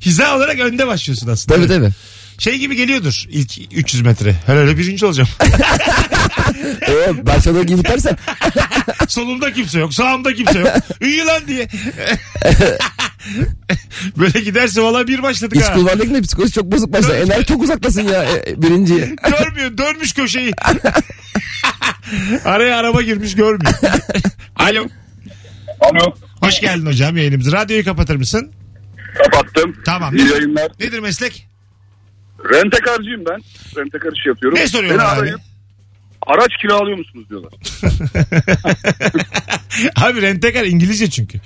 Hiza 0.00 0.36
olarak 0.36 0.58
önde 0.60 0.86
başlıyorsun 0.86 1.28
aslında. 1.28 1.56
tabii 1.56 1.68
tabii. 1.68 1.90
Şey 2.38 2.58
gibi 2.58 2.76
geliyordur 2.76 3.24
ilk 3.28 3.58
300 3.72 4.02
metre. 4.02 4.34
Herhalde 4.46 4.78
birinci 4.78 5.06
olacağım. 5.06 5.28
Ee, 6.88 7.26
başladığı 7.26 7.62
gibi 7.64 7.78
bitersen 7.78 8.16
Solumda 9.08 9.52
kimse 9.52 9.78
yok. 9.78 9.94
Sağımda 9.94 10.34
kimse 10.34 10.58
yok. 10.58 10.68
Üyü 11.00 11.24
lan 11.26 11.42
diye. 11.48 11.68
Böyle 14.18 14.40
giderse 14.40 14.82
valla 14.82 15.06
bir 15.08 15.22
başladık 15.22 15.56
iç 15.56 15.62
ha. 15.62 15.74
kulvardaki 15.74 16.14
de 16.14 16.20
psikoloji 16.22 16.52
çok 16.52 16.64
bozuk 16.64 16.92
başlar. 16.92 17.14
Ener 17.16 17.44
çok 17.44 17.62
uzaktasın 17.62 18.02
ya 18.02 18.24
e, 18.24 18.62
birinciye. 18.62 19.00
Görmüyor. 19.40 19.78
Dönmüş 19.78 20.12
köşeyi. 20.12 20.52
Araya 22.44 22.76
araba 22.76 23.02
girmiş 23.02 23.34
görmüyor. 23.34 23.74
Alo. 24.56 24.86
Alo. 25.80 26.14
Hoş 26.40 26.60
geldin 26.60 26.86
hocam 26.86 27.16
yayınımıza. 27.16 27.52
Radyoyu 27.52 27.84
kapatır 27.84 28.16
mısın? 28.16 28.52
Kapattım. 29.24 29.76
Tamam. 29.84 30.16
İyi 30.16 30.28
yayınlar. 30.30 30.68
Nedir 30.80 30.98
meslek? 30.98 31.46
Rentekarcıyım 32.52 33.24
ben. 33.30 33.40
Rentekar 33.76 34.12
işi 34.12 34.28
yapıyorum. 34.28 34.58
Ne 34.58 34.68
soruyorlar 34.68 35.04
Beni 35.04 35.12
abi? 35.12 35.20
arayıp 35.20 35.40
araç 36.26 36.50
kiralıyor 36.62 36.98
musunuz 36.98 37.28
diyorlar. 37.30 37.52
Abi 39.96 40.22
rentekar 40.22 40.64
İngilizce 40.64 41.10
çünkü. 41.10 41.38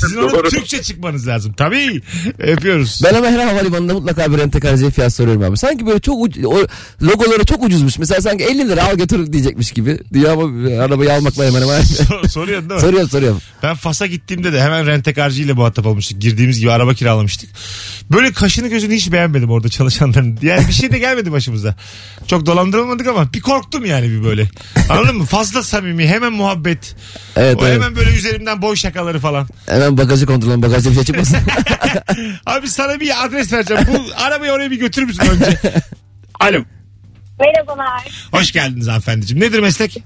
Sizin 0.00 0.16
Doğru. 0.16 0.48
Türkçe 0.48 0.82
çıkmanız 0.82 1.28
lazım. 1.28 1.52
Tabii. 1.52 2.02
Yapıyoruz. 2.48 3.00
Ben 3.04 3.14
ama 3.14 3.26
her 3.26 3.46
havalimanında 3.46 3.94
mutlaka 3.94 4.32
bir 4.32 4.38
rentekarcıya 4.38 4.90
fiyat 4.90 5.14
soruyorum 5.14 5.42
abi. 5.42 5.56
Sanki 5.56 5.86
böyle 5.86 6.00
çok 6.00 6.14
uc- 6.26 6.46
o 6.46 6.66
logoları 7.06 7.44
çok 7.44 7.62
ucuzmuş. 7.64 7.98
Mesela 7.98 8.20
sanki 8.20 8.44
50 8.44 8.68
lira 8.68 8.84
al 8.84 8.94
götür 8.96 9.32
diyecekmiş 9.32 9.72
gibi. 9.72 9.98
Diyor 10.12 10.32
ama 10.32 10.42
arabayı 10.84 11.12
almakla 11.14 11.44
hemen 11.44 11.62
hemen. 11.62 11.80
Sor- 11.82 12.28
Soruyorsun 12.28 12.70
değil 12.70 12.80
mi? 12.80 12.86
soruyorum 12.86 13.08
soruyorum. 13.08 13.40
Ben 13.62 13.74
Fas'a 13.74 14.06
gittiğimde 14.06 14.52
de 14.52 14.60
hemen 14.62 14.86
rentekarcı 14.86 15.42
ile 15.42 15.52
muhatap 15.52 15.86
olmuştuk. 15.86 16.20
Girdiğimiz 16.20 16.60
gibi 16.60 16.70
araba 16.70 16.94
kiralamıştık. 16.94 17.50
Böyle 18.12 18.32
kaşını 18.32 18.68
gözünü 18.68 18.94
hiç 18.94 19.12
beğenmedim 19.12 19.50
orada 19.50 19.68
çalışanların. 19.68 20.38
Yani 20.42 20.68
bir 20.68 20.72
şey 20.72 20.92
de 20.92 20.98
gelmedi 20.98 21.32
başımıza. 21.32 21.74
Çok 22.26 22.46
dolandırılmadık 22.46 23.06
ama 23.06 23.32
bir 23.32 23.40
korktum 23.40 23.84
yani 23.84 24.10
bir 24.10 24.24
böyle. 24.24 24.50
Anladın 24.88 25.16
mı? 25.16 25.24
Fazla 25.24 25.62
samimi 25.62 26.06
hemen 26.08 26.32
muhabbet. 26.32 26.94
Evet, 27.36 27.56
o 27.62 27.66
evet. 27.66 27.74
hemen 27.74 27.96
böyle 27.96 28.10
üzerimden 28.10 28.62
boy 28.62 28.76
şakaları 28.76 29.18
falan. 29.20 29.48
Hemen 29.66 29.87
bagajı 29.96 30.26
kontrol 30.26 30.50
edin. 30.50 30.62
Bagajda 30.62 30.90
bir 30.90 30.94
şey 30.94 31.04
çıkmasın. 31.04 31.38
Abi 32.46 32.68
sana 32.68 33.00
bir 33.00 33.24
adres 33.24 33.52
vereceğim. 33.52 33.82
Bu 33.88 34.22
arabayı 34.22 34.52
oraya 34.52 34.70
bir 34.70 34.78
götürür 34.78 35.06
müsün 35.06 35.26
önce? 35.26 35.58
Alo. 36.40 36.64
Merhabalar. 37.40 38.28
Hoş 38.32 38.52
geldiniz 38.52 38.88
hanımefendiciğim. 38.88 39.44
Nedir 39.44 39.60
meslek? 39.60 39.96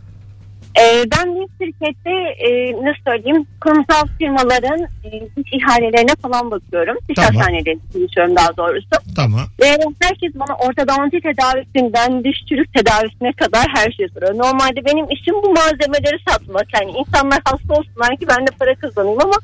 Ee, 0.81 1.05
ben 1.17 1.35
bir 1.35 1.49
şirkette 1.59 2.11
e, 2.47 2.73
nasıl 2.73 3.03
söyleyeyim 3.07 3.47
kurumsal 3.61 4.07
firmaların 4.19 4.81
e, 5.05 5.09
iş 5.17 5.53
ihalelerine 5.53 6.15
falan 6.23 6.51
bakıyorum. 6.51 6.97
Diş 7.09 7.17
Tamam. 7.17 7.35
hastanelerinde 7.35 7.83
çalışıyorum 7.93 8.37
daha 8.37 8.57
doğrusu. 8.57 8.95
Tamam. 9.17 9.47
Ve 9.61 9.79
herkes 10.01 10.33
bana 10.35 10.55
ortodonti 10.57 11.21
tedavisinden 11.21 12.25
diş 12.25 12.39
çürük 12.49 12.75
tedavisine 12.75 13.33
kadar 13.33 13.67
her 13.75 13.93
şeyi 13.93 14.09
soruyor. 14.09 14.35
Normalde 14.35 14.85
benim 14.85 15.11
işim 15.11 15.35
bu 15.35 15.53
malzemeleri 15.53 16.19
satmak. 16.29 16.67
Yani 16.75 16.91
insanlar 16.91 17.41
hasta 17.45 17.75
olsunlar 17.75 18.17
ki 18.17 18.27
ben 18.29 18.47
de 18.47 18.51
para 18.59 18.75
kazanayım 18.75 19.21
ama 19.21 19.37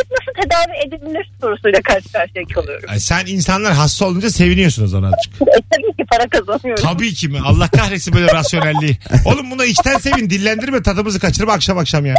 hep 0.00 0.10
nasıl 0.10 0.42
tedavi 0.42 0.76
edilir 0.86 1.30
sorusuyla 1.40 1.82
karşı 1.82 2.12
karşıya 2.12 2.44
kalıyorum. 2.54 2.88
Ay 2.88 3.00
sen 3.00 3.26
insanlar 3.26 3.72
hasta 3.72 4.06
olunca 4.06 4.30
seviniyorsunuz 4.30 4.94
ona 4.94 5.06
azıcık. 5.06 5.42
E, 5.42 5.60
tabii 5.70 5.96
ki 5.96 6.04
para 6.10 6.28
kazanıyorum. 6.28 6.84
Tabii 6.84 7.14
ki 7.14 7.28
mi? 7.28 7.38
Allah 7.44 7.68
kahretsin 7.68 8.14
böyle 8.14 8.32
rasyonelliği. 8.32 8.98
Oğlum 9.24 9.50
buna 9.50 9.64
içten 9.64 9.98
sevin. 9.98 10.30
Dillendirme 10.40 10.82
tadımızı 10.82 11.20
kaçırma 11.20 11.52
akşam 11.52 11.78
akşam 11.78 12.06
ya. 12.06 12.14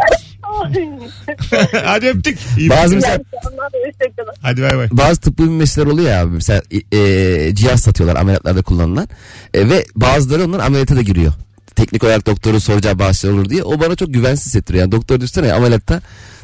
Hadi 1.86 2.08
öptük. 2.08 2.40
İyi. 2.58 2.70
Bazı 2.70 2.96
mesela 2.96 3.20
Hadi 4.42 4.62
bay 4.62 4.78
bay. 4.78 4.88
bazı 4.92 5.22
tıbbi 5.22 5.44
meseleler 5.44 5.92
oluyor 5.92 6.10
ya 6.10 6.22
abi. 6.22 6.34
Mesela 6.34 6.62
e, 6.92 7.56
cihaz 7.56 7.82
satıyorlar 7.82 8.16
ameliyatlarda 8.16 8.62
kullanılan. 8.62 9.08
E, 9.54 9.70
ve 9.70 9.86
bazıları 9.96 10.46
onların 10.46 10.66
ameliyata 10.66 10.96
da 10.96 11.02
giriyor. 11.02 11.34
Teknik 11.76 12.04
olarak 12.04 12.28
doktoru 12.28 12.60
soracağı 12.60 13.00
bazı 13.00 13.20
şeyler 13.20 13.36
olur 13.36 13.50
diye. 13.50 13.64
O 13.64 13.80
bana 13.80 13.96
çok 13.96 14.14
güvensiz 14.14 14.46
hissettiriyor. 14.46 14.82
Yani 14.82 14.92
doktor 14.92 15.16
düşünsene 15.22 15.48
ya, 15.48 15.56
ameliyatta 15.56 16.02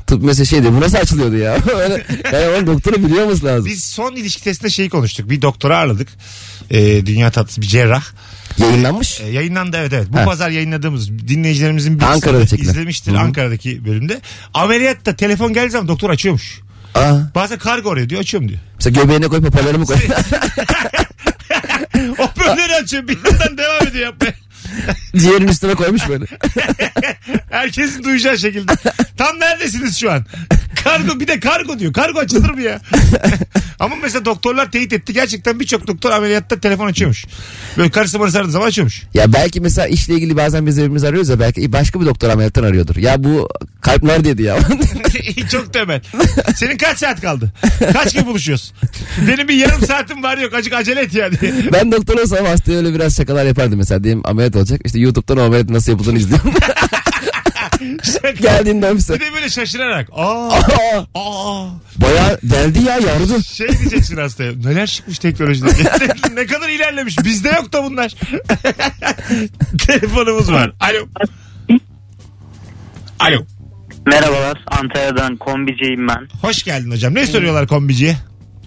tıp 0.07 0.23
mesela 0.23 0.45
şey 0.45 0.61
diyor. 0.61 0.73
Bu 0.73 0.81
nasıl 0.81 0.97
açılıyordu 0.97 1.35
ya? 1.37 1.57
Yani 2.33 2.47
onun 2.57 2.67
doktoru 2.67 3.03
biliyor 3.03 3.23
olması 3.25 3.45
lazım. 3.45 3.65
Biz 3.65 3.83
son 3.83 4.15
ilişki 4.15 4.43
testinde 4.43 4.69
şeyi 4.71 4.89
konuştuk. 4.89 5.29
Bir 5.29 5.41
doktora 5.41 5.77
ağırladık. 5.77 6.07
Ee, 6.71 7.05
dünya 7.05 7.31
tatlısı 7.31 7.61
bir 7.61 7.67
cerrah. 7.67 8.03
Yayınlanmış. 8.57 9.21
Ee, 9.21 9.27
yayınlandı 9.29 9.77
evet 9.77 9.93
evet. 9.93 10.07
Bu 10.09 10.17
Ha. 10.17 10.25
pazar 10.25 10.49
yayınladığımız 10.49 11.09
dinleyicilerimizin 11.27 11.99
bir 11.99 12.03
Ankara'da 12.05 12.47
çekilen. 12.47 12.69
izlemiştir 12.71 13.11
Hı 13.11 13.15
hı. 13.15 13.19
Ankara'daki 13.19 13.85
bölümde. 13.85 14.21
Ameliyatta 14.53 15.15
telefon 15.15 15.53
geldiği 15.53 15.71
zaman 15.71 15.87
doktor 15.87 16.09
açıyormuş. 16.09 16.61
Aa, 16.95 17.17
Bazen 17.35 17.57
kargo 17.59 17.91
arıyor 17.91 18.09
diyor 18.09 18.21
açıyorum 18.21 18.49
diyor. 18.49 18.59
mesela 18.75 19.01
göbeğine 19.03 19.27
koy 19.27 19.41
papalarımı 19.41 19.85
koy. 19.85 19.97
Hoparlörü 22.17 22.73
açıyor 22.83 23.07
bir 23.07 23.17
yandan 23.25 23.57
devam 23.57 23.87
ediyor 23.87 24.05
yapmaya. 24.05 24.33
Ciğerin 25.17 25.47
üstüne 25.47 25.75
koymuş 25.75 26.09
böyle. 26.09 26.25
Herkesin 27.49 28.03
duyacağı 28.03 28.37
şekilde. 28.37 28.73
Tam 29.17 29.39
neredesiniz 29.39 29.97
şu 29.97 30.11
an? 30.11 30.25
Kargo 30.87 31.19
bir 31.19 31.27
de 31.27 31.39
kargo 31.39 31.79
diyor. 31.79 31.93
Kargo 31.93 32.19
açılır 32.19 32.49
mı 32.49 32.61
ya? 32.61 32.81
Ama 33.79 33.95
mesela 34.03 34.25
doktorlar 34.25 34.71
teyit 34.71 34.93
etti. 34.93 35.13
Gerçekten 35.13 35.59
birçok 35.59 35.87
doktor 35.87 36.11
ameliyatta 36.11 36.59
telefon 36.59 36.87
açıyormuş. 36.87 37.25
Böyle 37.77 37.89
karısı 37.89 38.19
marısı 38.19 38.37
aradığı 38.39 38.51
zaman 38.51 38.67
açıyormuş. 38.67 39.03
Ya 39.13 39.33
belki 39.33 39.61
mesela 39.61 39.87
işle 39.87 40.13
ilgili 40.13 40.37
bazen 40.37 40.65
biz 40.65 40.77
birbirimizi 40.77 41.07
arıyoruz 41.07 41.29
ya 41.29 41.39
belki 41.39 41.73
başka 41.73 42.01
bir 42.01 42.05
doktor 42.05 42.29
ameliyattan 42.29 42.63
arıyordur. 42.63 42.95
Ya 42.95 43.23
bu 43.23 43.49
kalp 43.81 44.03
neredeydi 44.03 44.41
ya? 44.43 44.57
Çok 45.51 45.73
temel. 45.73 46.01
Senin 46.55 46.77
kaç 46.77 46.97
saat 46.97 47.21
kaldı? 47.21 47.53
Kaç 47.93 48.13
gün 48.13 48.25
buluşuyoruz? 48.25 48.73
Benim 49.27 49.47
bir 49.47 49.53
yarım 49.53 49.81
saatim 49.81 50.23
var 50.23 50.37
yok. 50.37 50.53
Acık 50.53 50.73
acele 50.73 51.01
et 51.01 51.13
yani. 51.13 51.35
ben 51.73 51.91
doktor 51.91 52.19
olsam 52.19 52.45
hastaya 52.45 52.77
öyle 52.77 52.93
biraz 52.93 53.17
şakalar 53.17 53.45
yapardım 53.45 53.77
mesela. 53.77 54.03
Diyelim 54.03 54.21
ameliyat 54.25 54.55
olacak. 54.55 54.81
İşte 54.85 54.99
YouTube'dan 54.99 55.37
o 55.37 55.41
ameliyatın 55.41 55.73
nasıl 55.73 55.91
yapıldığını 55.91 56.17
izliyorum. 56.17 56.53
Geldiğinde 58.41 58.91
ofise. 58.91 59.13
Bir 59.13 59.19
de 59.19 59.33
böyle 59.33 59.49
şaşırarak. 59.49 60.09
Aa, 60.11 60.49
Aa, 60.49 61.05
aa. 61.15 61.67
Bayağı 61.97 62.39
deldi 62.43 62.83
ya 62.83 62.93
yardı. 62.97 63.43
Şey 63.43 63.67
diyeceksin 63.79 64.17
hastaya. 64.17 64.51
Neler 64.51 64.87
çıkmış 64.87 65.19
teknolojide. 65.19 65.67
ne 66.33 66.45
kadar 66.45 66.69
ilerlemiş. 66.69 67.17
Bizde 67.23 67.49
yok 67.49 67.73
da 67.73 67.83
bunlar. 67.83 68.11
Telefonumuz 69.87 70.51
var. 70.51 70.71
Alo. 70.79 71.07
Alo. 73.19 73.45
Merhabalar 74.05 74.63
Antalya'dan 74.67 75.37
kombiciyim 75.37 76.07
ben. 76.07 76.27
Hoş 76.41 76.63
geldin 76.63 76.91
hocam. 76.91 77.15
Ne 77.15 77.27
soruyorlar 77.27 77.67
kombiciye? 77.67 78.17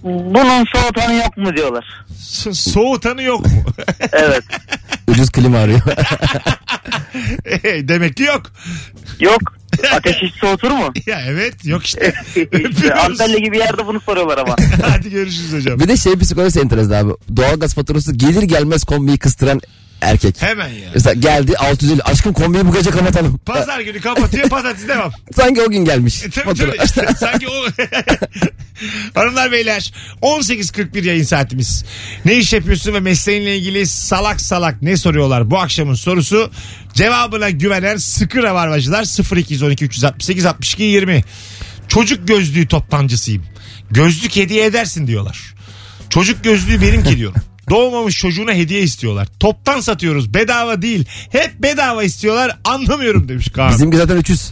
Bunun 0.03 0.65
soğutanı 0.75 1.13
yok 1.13 1.37
mu 1.37 1.55
diyorlar. 1.55 1.85
So- 2.19 2.53
soğutanı 2.71 3.23
yok 3.23 3.45
mu? 3.45 3.63
Evet. 4.11 4.43
Ucuz 5.11 5.29
klima 5.31 5.57
arıyor. 5.57 5.81
Demek 7.87 8.17
ki 8.17 8.23
yok. 8.23 8.41
Yok. 9.19 9.41
Ateş 9.93 10.15
hiç 10.21 10.35
soğutur 10.35 10.71
mu? 10.71 10.93
Ya 11.07 11.21
evet 11.27 11.65
yok 11.65 11.85
işte. 11.85 12.13
işte. 12.35 12.93
Antalya 12.93 13.37
gibi 13.37 13.57
yerde 13.57 13.87
bunu 13.87 14.01
soruyorlar 14.01 14.37
ama. 14.37 14.55
Hadi 14.91 15.09
görüşürüz 15.09 15.53
hocam. 15.53 15.79
bir 15.79 15.87
de 15.87 15.97
şey 15.97 16.15
psikolojisi 16.15 16.59
enteresan 16.59 16.91
abi. 16.91 17.11
Doğalgaz 17.35 17.73
faturası 17.73 18.13
gelir 18.13 18.43
gelmez 18.43 18.83
kombiyi 18.83 19.17
kıstıran 19.17 19.61
erkek. 20.01 20.41
Hemen 20.41 20.67
ya. 20.67 20.89
Mesela 20.93 21.13
geldi 21.13 21.57
650 21.57 22.01
aşkım 22.01 22.33
kombiyi 22.33 22.67
bu 22.67 22.73
gece 22.73 22.89
kapatalım. 22.89 23.37
Pazar 23.37 23.79
günü 23.79 24.01
kapatıyor 24.01 24.49
pazartesi 24.49 24.87
devam. 24.87 25.11
Sanki 25.35 25.61
o 25.61 25.69
gün 25.69 25.85
gelmiş. 25.85 26.23
E, 26.25 26.29
tabii 26.29 26.59
tabii 26.59 26.77
işte 26.85 27.07
sanki 27.19 27.47
o 27.47 27.53
Hanımlar 29.13 29.51
beyler 29.51 29.93
18.41 30.21 31.07
yayın 31.07 31.23
saatimiz. 31.23 31.85
Ne 32.25 32.37
iş 32.37 32.53
yapıyorsun 32.53 32.93
ve 32.93 32.99
mesleğinle 32.99 33.57
ilgili 33.57 33.87
salak 33.87 34.41
salak 34.41 34.81
ne 34.81 34.97
soruyorlar? 34.97 35.51
Bu 35.51 35.59
akşamın 35.59 35.93
sorusu 35.93 36.51
cevabına 36.93 37.49
güvenen 37.49 37.97
sıkı 37.97 38.43
rabarbacılar 38.43 39.35
0212 39.37 39.85
368 39.85 40.45
62 40.45 40.83
20. 40.83 41.23
Çocuk 41.87 42.27
gözlüğü 42.27 42.67
toptancısıyım. 42.67 43.45
Gözlük 43.91 44.35
hediye 44.35 44.65
edersin 44.65 45.07
diyorlar. 45.07 45.53
Çocuk 46.09 46.43
gözlüğü 46.43 46.81
benimki 46.81 47.17
diyorum. 47.17 47.41
Doğmamış 47.71 48.17
çocuğuna 48.17 48.53
hediye 48.53 48.81
istiyorlar. 48.81 49.27
Toptan 49.39 49.79
satıyoruz. 49.79 50.33
Bedava 50.33 50.81
değil. 50.81 51.05
Hep 51.29 51.51
bedava 51.59 52.03
istiyorlar. 52.03 52.57
Anlamıyorum 52.63 53.29
demiş 53.29 53.49
Kaan. 53.49 53.73
Bizimki 53.73 53.97
zaten 53.97 54.17
300. 54.17 54.41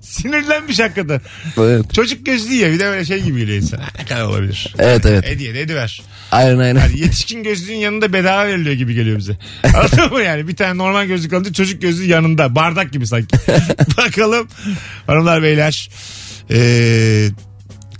Sinirlenmiş 0.00 0.78
hakikaten. 0.78 1.20
evet. 1.58 1.94
Çocuk 1.94 2.26
gözlüğü 2.26 2.54
ya 2.54 2.72
bir 2.72 2.78
de 2.78 2.84
böyle 2.84 3.04
şey 3.04 3.22
gibi 3.22 3.40
geliyor 3.40 3.56
insana. 3.62 3.84
Ne 3.98 4.04
kadar 4.04 4.22
olabilir? 4.22 4.74
evet 4.78 5.06
evet. 5.06 5.26
Hediye 5.26 5.54
de 5.54 5.60
ediver. 5.60 6.02
Aynen 6.32 6.58
aynen. 6.58 6.80
Hani 6.80 7.00
yetişkin 7.00 7.42
gözlüğün 7.42 7.76
yanında 7.76 8.12
bedava 8.12 8.46
veriliyor 8.46 8.74
gibi 8.74 8.94
geliyor 8.94 9.18
bize. 9.18 9.38
Anladın 9.74 10.12
mı 10.12 10.22
yani? 10.22 10.48
Bir 10.48 10.56
tane 10.56 10.78
normal 10.78 11.06
gözlük 11.06 11.32
alınca 11.32 11.52
çocuk 11.52 11.82
gözlüğü 11.82 12.06
yanında. 12.06 12.54
Bardak 12.54 12.92
gibi 12.92 13.06
sanki. 13.06 13.36
Bakalım 13.96 14.48
hanımlar 15.06 15.42
beyler. 15.42 15.90
Ee, 16.50 17.28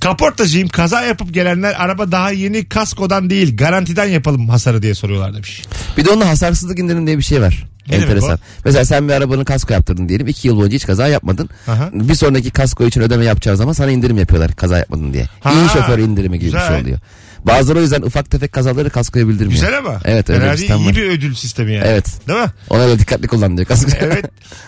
Kaportacıyım 0.02 0.68
kaza 0.68 1.02
yapıp 1.02 1.34
gelenler 1.34 1.74
araba 1.78 2.12
daha 2.12 2.30
yeni 2.30 2.68
kaskodan 2.68 3.30
değil 3.30 3.56
garantiden 3.56 4.04
yapalım 4.04 4.48
hasarı 4.48 4.82
diye 4.82 4.94
soruyorlar 4.94 5.34
demiş. 5.34 5.62
Bir 5.96 6.04
de 6.04 6.10
onda 6.10 6.28
hasarsızlık 6.28 6.78
indirim 6.78 7.06
diye 7.06 7.18
bir 7.18 7.22
şey 7.22 7.40
var. 7.42 7.66
Ne 7.90 7.96
Enteresan. 7.96 8.38
Mesela 8.64 8.84
sen 8.84 9.08
bir 9.08 9.12
arabanın 9.12 9.44
kasko 9.44 9.72
yaptırdın 9.74 10.08
diyelim. 10.08 10.26
iki 10.26 10.48
yıl 10.48 10.56
boyunca 10.56 10.74
hiç 10.74 10.86
kaza 10.86 11.08
yapmadın. 11.08 11.48
Aha. 11.68 11.90
Bir 11.92 12.14
sonraki 12.14 12.50
kasko 12.50 12.84
için 12.86 13.00
ödeme 13.00 13.24
yapacağın 13.24 13.56
zaman 13.56 13.72
sana 13.72 13.90
indirim 13.90 14.18
yapıyorlar 14.18 14.52
kaza 14.56 14.78
yapmadın 14.78 15.12
diye. 15.12 15.26
Ha. 15.40 15.52
İyi 15.52 15.68
şoför 15.68 15.98
indirimi 15.98 16.38
gibi 16.38 16.48
bir 16.48 16.52
Güzel. 16.54 16.68
şey 16.68 16.80
oluyor. 16.82 16.98
Bazıları 17.44 17.78
o 17.78 17.82
yüzden 17.82 18.02
ufak 18.02 18.30
tefek 18.30 18.52
kazaları 18.52 18.90
kaskoya 18.90 19.28
bildirmiyor. 19.28 19.50
Güzel 19.60 19.78
ama. 19.78 20.00
Evet 20.04 20.30
öyle 20.30 20.40
Fena 20.40 20.52
bir 20.52 20.56
sistem 20.58 20.78
iyi 20.78 20.86
var. 20.86 20.96
bir 20.96 21.10
ödül 21.10 21.34
sistemi 21.34 21.72
yani. 21.74 21.84
Evet. 21.88 22.06
Değil 22.28 22.38
mi? 22.40 22.46
Ona 22.70 22.88
da 22.88 22.98
dikkatli 22.98 23.26
kullan 23.28 23.56
diyor 23.56 23.68
kasko. 23.68 23.90
Evet. 24.00 24.24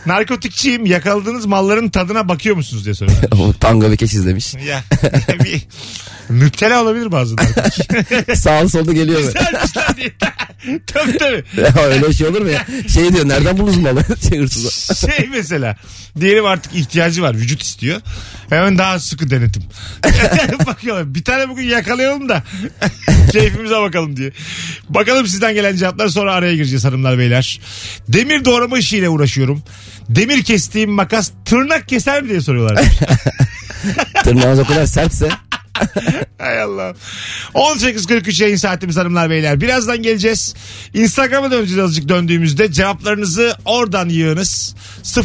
Narkotikçiyim 0.06 0.86
yakaladığınız 0.86 1.46
malların 1.46 1.88
tadına 1.88 2.28
bakıyor 2.28 2.56
musunuz 2.56 2.84
diye 2.84 2.94
soruyorlar. 2.94 3.28
o 3.38 3.52
tango 3.52 3.90
ve 3.90 3.96
keş 3.96 4.14
izlemiş. 4.14 4.54
ya 4.68 4.82
bir 5.44 5.66
müptela 6.28 6.82
olabilir 6.82 7.12
bazı 7.12 7.36
narkotik. 7.36 8.36
Sağlı 8.36 8.68
solda 8.68 8.92
geliyor. 8.92 9.18
böyle. 9.18 9.26
Güzelmiş 9.32 9.76
lan 9.76 9.96
diye. 9.96 10.12
tabii 10.86 11.18
tabii. 11.18 11.44
Ya 11.60 11.82
öyle 11.84 12.12
şey 12.12 12.26
olur 12.26 12.40
mu 12.42 12.48
ya? 12.48 12.66
Şey 12.88 13.09
diyor 13.12 13.28
nereden 13.28 13.58
buldunuz 13.58 13.76
malı? 13.76 14.04
şey. 14.28 14.48
Şey 14.96 15.28
mesela 15.30 15.76
diyelim 16.20 16.46
artık 16.46 16.74
ihtiyacı 16.74 17.22
var 17.22 17.34
vücut 17.34 17.62
istiyor. 17.62 18.00
Hemen 18.50 18.78
daha 18.78 18.98
sıkı 18.98 19.30
denetim. 19.30 19.62
Bakıyorlar 20.66 21.14
bir 21.14 21.24
tane 21.24 21.48
bugün 21.48 21.64
yakalayalım 21.64 22.28
da 22.28 22.42
keyfimize 23.32 23.74
bakalım 23.74 24.16
diye. 24.16 24.32
Bakalım 24.88 25.26
sizden 25.26 25.54
gelen 25.54 25.76
cevaplar 25.76 26.08
sonra 26.08 26.34
araya 26.34 26.54
gireceğiz 26.54 26.84
hanımlar 26.84 27.18
beyler. 27.18 27.60
Demir 28.08 28.44
doğrama 28.44 28.78
işiyle 28.78 29.08
uğraşıyorum. 29.08 29.62
Demir 30.08 30.42
kestiğim 30.42 30.90
makas 30.90 31.30
tırnak 31.44 31.88
keser 31.88 32.22
mi 32.22 32.28
diye 32.28 32.40
soruyorlar. 32.40 32.84
Tırnağınız 34.24 34.58
o 34.58 34.64
kadar 34.64 34.86
sertse. 34.86 35.28
Hay 36.38 36.62
Allah. 36.62 36.94
18.43 37.54 38.42
yayın 38.42 38.56
saatimiz 38.56 38.96
hanımlar 38.96 39.30
beyler. 39.30 39.60
Birazdan 39.60 40.02
geleceğiz. 40.02 40.54
Instagram'a 40.94 41.50
döneceğiz 41.50 41.78
azıcık 41.78 42.08
döndüğümüzde. 42.08 42.72
Cevaplarınızı 42.72 43.56
oradan 43.64 44.08
yığınız. 44.08 44.74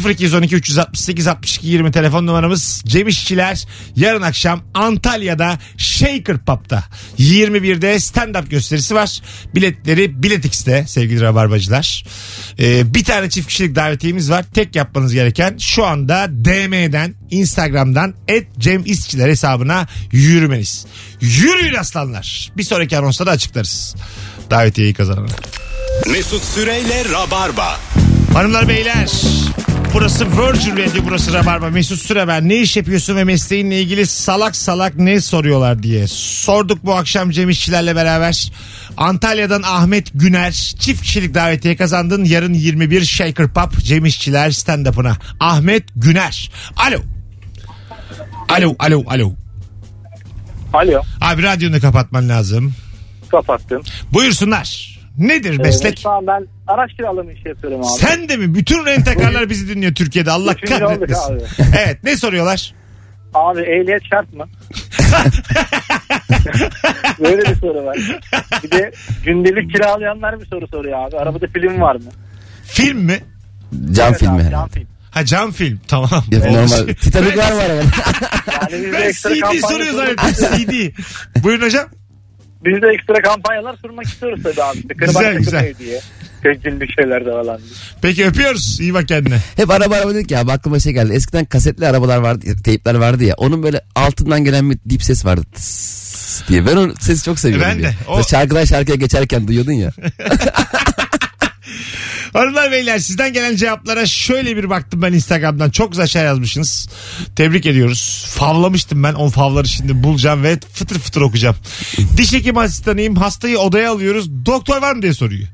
0212 0.08 0.56
368 0.56 1.26
62 1.26 1.66
20 1.66 1.92
telefon 1.92 2.26
numaramız. 2.26 2.82
Cem 2.86 3.08
İşçiler 3.08 3.66
yarın 3.96 4.22
akşam 4.22 4.62
Antalya'da 4.74 5.58
Shaker 5.76 6.38
Pub'da 6.38 6.84
21'de 7.18 7.94
stand-up 7.94 8.48
gösterisi 8.48 8.94
var. 8.94 9.22
Biletleri 9.54 10.22
Bilet 10.22 10.44
X'te 10.44 10.84
sevgili 10.88 11.20
rabarbacılar. 11.20 12.04
Ee, 12.58 12.94
bir 12.94 13.04
tane 13.04 13.30
çift 13.30 13.48
kişilik 13.48 13.76
davetiyemiz 13.76 14.30
var. 14.30 14.44
Tek 14.54 14.76
yapmanız 14.76 15.14
gereken 15.14 15.56
şu 15.58 15.84
anda 15.84 16.28
DM'den 16.30 17.14
Instagram'dan 17.30 18.14
et 18.28 18.46
Cem 18.58 18.82
İşçiler 18.84 19.28
hesabına 19.28 19.86
yürümeniz. 20.46 20.86
Yürüyün 21.20 21.74
aslanlar. 21.74 22.52
Bir 22.56 22.64
sonraki 22.64 22.98
anonsta 22.98 23.26
da 23.26 23.30
açıklarız. 23.30 23.94
Davetiyeyi 24.50 24.94
kazananı. 24.94 25.26
Mesut 26.10 26.44
Süreyle 26.44 27.04
Rabarba. 27.12 27.80
Hanımlar 28.34 28.68
beyler 28.68 29.10
burası 29.94 30.26
Virgin 30.26 30.76
Radio 30.76 31.04
burası 31.04 31.32
Rabarba 31.32 31.70
Mesut 31.70 31.98
Süre 31.98 32.28
ben 32.28 32.48
ne 32.48 32.56
iş 32.56 32.76
yapıyorsun 32.76 33.16
ve 33.16 33.24
mesleğinle 33.24 33.80
ilgili 33.80 34.06
salak 34.06 34.56
salak 34.56 34.96
ne 34.96 35.20
soruyorlar 35.20 35.82
diye 35.82 36.06
sorduk 36.08 36.84
bu 36.84 36.94
akşam 36.94 37.30
Cem 37.30 37.50
İşçilerle 37.50 37.96
beraber 37.96 38.52
Antalya'dan 38.96 39.62
Ahmet 39.62 40.10
Güner 40.14 40.52
çift 40.78 41.02
kişilik 41.02 41.34
davetiye 41.34 41.76
kazandın 41.76 42.24
yarın 42.24 42.54
21 42.54 43.04
Shaker 43.04 43.48
Pub 43.48 43.78
Cem 43.78 44.04
İşçiler 44.04 44.50
stand-up'ına 44.50 45.16
Ahmet 45.40 45.84
Güner 45.96 46.50
alo 46.76 46.98
alo 48.48 48.76
alo 48.78 49.04
alo 49.08 49.45
Alo 50.72 51.02
abi 51.20 51.42
radyonu 51.42 51.80
kapatman 51.80 52.28
lazım 52.28 52.72
kapattım. 53.30 53.82
buyursunlar 54.12 54.98
nedir 55.18 55.58
meslek 55.58 55.98
Şu 55.98 56.10
an 56.10 56.26
ben 56.26 56.46
araç 56.66 56.90
kiralama 56.92 57.32
işi 57.32 57.48
yapıyorum 57.48 57.80
abi. 57.80 57.86
Sen 58.00 58.28
de 58.28 58.36
mi? 58.36 58.54
Bütün 58.54 58.86
rentekarlar 58.86 59.50
bizi 59.50 59.68
dinliyor 59.74 59.94
Türkiye'de. 59.94 60.30
Allah 60.30 60.52
Üçüncü 60.52 60.74
olduk 60.74 60.86
kahretmesin. 60.88 61.34
abi. 61.34 61.42
Evet 61.82 62.04
ne 62.04 62.16
soruyorlar? 62.16 62.74
Abi 63.34 63.60
ehliyet 63.60 64.02
şart 64.10 64.32
mı? 64.32 64.44
Böyle 67.20 67.42
bir 67.42 67.54
soru 67.54 67.84
var. 67.84 67.96
Bir 68.62 68.70
de 68.70 68.92
gündelik 69.24 69.72
kiralayanlar 69.72 70.40
bir 70.40 70.46
soru 70.46 70.68
soruyor 70.68 71.08
abi. 71.08 71.16
Arabada 71.16 71.46
film 71.46 71.80
var 71.80 71.96
mı? 71.96 72.10
Film 72.64 72.98
mi? 72.98 73.18
Cam 73.92 74.08
Evet 74.08 74.18
filmi 74.20 74.32
abi, 74.34 74.42
herhalde. 74.42 74.54
cam 74.54 74.68
film. 74.68 74.86
Ha 75.16 75.24
cam 75.24 75.52
film. 75.52 75.80
Tamam. 75.88 76.24
Ya, 76.30 76.38
normal. 76.38 76.86
Titanic 77.00 77.36
var? 77.36 77.52
Yani 77.58 78.72
bizde 78.72 78.92
Ben 78.92 79.02
ekstra 79.02 79.30
CD 79.34 79.60
soruyor 79.60 79.94
zannettim. 79.94 80.46
CD. 80.56 80.92
Buyurun 81.44 81.62
hocam. 81.66 81.86
Biz 82.64 82.82
de 82.82 82.86
ekstra 82.94 83.22
kampanyalar 83.22 83.76
sunmak 83.86 84.06
istiyoruz 84.06 84.40
tabii 84.42 84.62
abi. 84.62 84.78
Güzel, 84.96 85.36
güzel. 85.38 85.64
hediye. 85.64 86.00
Günlük 86.64 86.90
şeyler 87.00 87.26
de 87.26 87.30
falan. 87.30 87.58
diye. 87.58 87.68
Peki 88.02 88.26
öpüyoruz. 88.26 88.80
İyi 88.80 88.94
bak 88.94 89.08
kendine. 89.08 89.38
Hep 89.56 89.70
araba 89.70 89.94
araba 89.96 90.14
dedik 90.14 90.30
ya 90.30 90.40
abi 90.40 90.52
aklıma 90.52 90.80
şey 90.80 90.92
geldi. 90.92 91.12
Eskiden 91.12 91.44
kasetli 91.44 91.86
arabalar 91.88 92.16
vardı, 92.18 92.46
teypler 92.64 92.94
vardı 92.94 93.24
ya. 93.24 93.34
Onun 93.36 93.62
böyle 93.62 93.80
altından 93.94 94.44
gelen 94.44 94.70
bir 94.70 94.78
dip 94.90 95.02
ses 95.02 95.24
vardı. 95.24 95.42
Tıs 95.54 96.42
diye. 96.48 96.66
Ben 96.66 96.76
o 96.76 96.94
sesi 97.00 97.24
çok 97.24 97.38
seviyorum. 97.38 97.66
Ben 97.70 97.78
de. 97.78 97.82
diye. 97.82 97.94
O- 98.08 98.22
Şarkıdan 98.22 98.64
şarkıya 98.64 98.96
geçerken 98.96 99.48
duyuyordun 99.48 99.72
ya. 99.72 99.90
Hanımlar 102.36 102.72
beyler 102.72 102.98
sizden 102.98 103.32
gelen 103.32 103.56
cevaplara 103.56 104.06
şöyle 104.06 104.56
bir 104.56 104.70
baktım 104.70 105.02
ben 105.02 105.12
Instagram'dan. 105.12 105.70
Çok 105.70 105.90
güzel 105.92 106.06
şey 106.06 106.22
yazmışsınız. 106.22 106.88
Tebrik 107.36 107.66
ediyoruz. 107.66 108.26
Favlamıştım 108.28 109.02
ben. 109.02 109.14
O 109.14 109.28
favları 109.28 109.68
şimdi 109.68 110.02
bulacağım 110.02 110.42
ve 110.42 110.58
fıtır 110.72 110.98
fıtır 110.98 111.20
okuyacağım. 111.20 111.56
Diş 112.16 112.32
hekimi 112.32 112.60
asistanıyım. 112.60 113.16
Hastayı 113.16 113.58
odaya 113.58 113.92
alıyoruz. 113.92 114.46
Doktor 114.46 114.82
var 114.82 114.92
mı 114.92 115.02
diye 115.02 115.14
soruyor. 115.14 115.48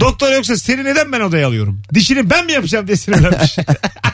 Doktor 0.00 0.32
yoksa 0.32 0.56
seni 0.56 0.84
neden 0.84 1.12
ben 1.12 1.20
odaya 1.20 1.46
alıyorum? 1.46 1.82
Dişini 1.94 2.30
ben 2.30 2.46
mi 2.46 2.52
yapacağım 2.52 2.86
diye 2.86 2.96
sinirlenmiş. 2.96 3.56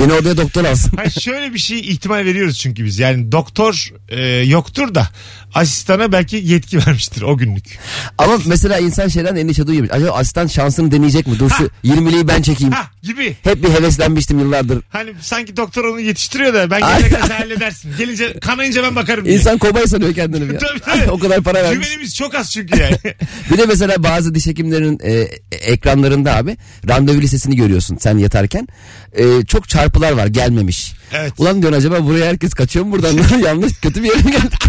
Beni 0.00 0.12
odaya 0.12 0.36
doktor 0.36 0.64
alsın. 0.64 0.96
Ha 0.96 1.10
şöyle 1.10 1.54
bir 1.54 1.58
şey 1.58 1.78
ihtimal 1.78 2.24
veriyoruz 2.24 2.58
çünkü 2.58 2.84
biz. 2.84 2.98
Yani 2.98 3.32
doktor 3.32 3.88
e, 4.08 4.22
yoktur 4.26 4.94
da 4.94 5.08
asistana 5.54 6.12
belki 6.12 6.36
yetki 6.36 6.78
vermiştir 6.86 7.22
o 7.22 7.36
günlük. 7.36 7.78
Ama 8.18 8.38
mesela 8.46 8.78
insan 8.78 9.08
şeyden 9.08 9.36
endişe 9.36 9.66
duyuyor. 9.66 9.88
Acaba 9.90 10.10
asistan 10.10 10.46
şansını 10.46 10.92
deneyecek 10.92 11.26
mi? 11.26 11.38
Dur 11.38 11.50
şu 11.50 11.70
20'liyi 11.84 12.28
ben 12.28 12.42
çekeyim. 12.42 12.72
Ha 12.72 12.90
gibi. 13.02 13.36
Hep 13.42 13.62
bir 13.62 13.68
heveslenmiştim 13.68 14.38
yıllardır. 14.38 14.82
Hani 14.88 15.10
sanki 15.20 15.56
doktor 15.56 15.84
onu 15.84 16.00
yetiştiriyor 16.00 16.54
da 16.54 16.70
ben 16.70 16.80
gelene 16.80 17.08
kadar 17.08 17.26
sen 17.28 17.38
halledersin. 17.38 17.92
Gelince 17.98 18.40
kanayınca 18.40 18.82
ben 18.82 18.96
bakarım 18.96 19.24
diye. 19.24 19.36
İnsan 19.36 19.58
kobay 19.58 19.86
sanıyor 19.86 20.14
kendini. 20.14 20.52
Ya. 20.52 20.58
Tabii, 20.68 20.80
tabii. 20.80 21.10
o 21.10 21.18
kadar 21.18 21.42
para 21.42 21.62
vermiş. 21.62 21.88
Güvenimiz 21.88 22.16
çok 22.16 22.34
az 22.34 22.52
çünkü 22.52 22.80
yani. 22.80 22.96
Bir 23.50 23.58
de 23.58 23.66
mesela 23.66 24.02
bazı 24.02 24.34
diş 24.34 24.46
hekimlerinin 24.46 24.98
e, 25.02 25.28
ekranlarında 25.50 26.36
abi 26.36 26.56
randevu 26.88 27.20
listesini 27.20 27.56
görüyorsun 27.56 27.96
sen 28.00 28.18
yatarken. 28.18 28.68
E, 29.12 29.44
çok 29.44 29.68
çarpılar 29.90 30.12
var 30.12 30.26
gelmemiş. 30.26 30.92
Evet. 31.12 31.32
Ulan 31.38 31.62
diyorsun 31.62 31.78
acaba 31.78 32.06
buraya 32.06 32.26
herkes 32.26 32.54
kaçıyor 32.54 32.84
mu 32.84 32.92
buradan? 32.92 33.38
Yanlış 33.44 33.80
kötü 33.80 34.02
bir 34.02 34.08
yere 34.08 34.18
mi 34.22 34.32
geldik? 34.32 34.62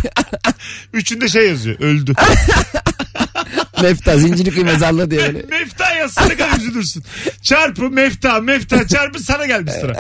Üçünde 0.94 1.30
şey 1.30 1.48
yazıyor 1.50 1.80
öldü. 1.80 2.14
Mefta 3.82 4.18
zincirlikli 4.18 4.64
mezarlığı 4.64 5.12
diye 5.12 5.22
böyle. 5.22 5.46
mefta 5.50 5.94
yazsa 5.94 6.26
ne 6.26 6.38
kadar 6.38 6.58
üzülürsün. 6.58 7.04
Çarpı 7.42 7.90
mefta 7.90 8.40
mefta 8.40 8.88
çarpı 8.88 9.20
sana 9.20 9.46
gelmiş 9.46 9.74
sıra. 9.74 9.94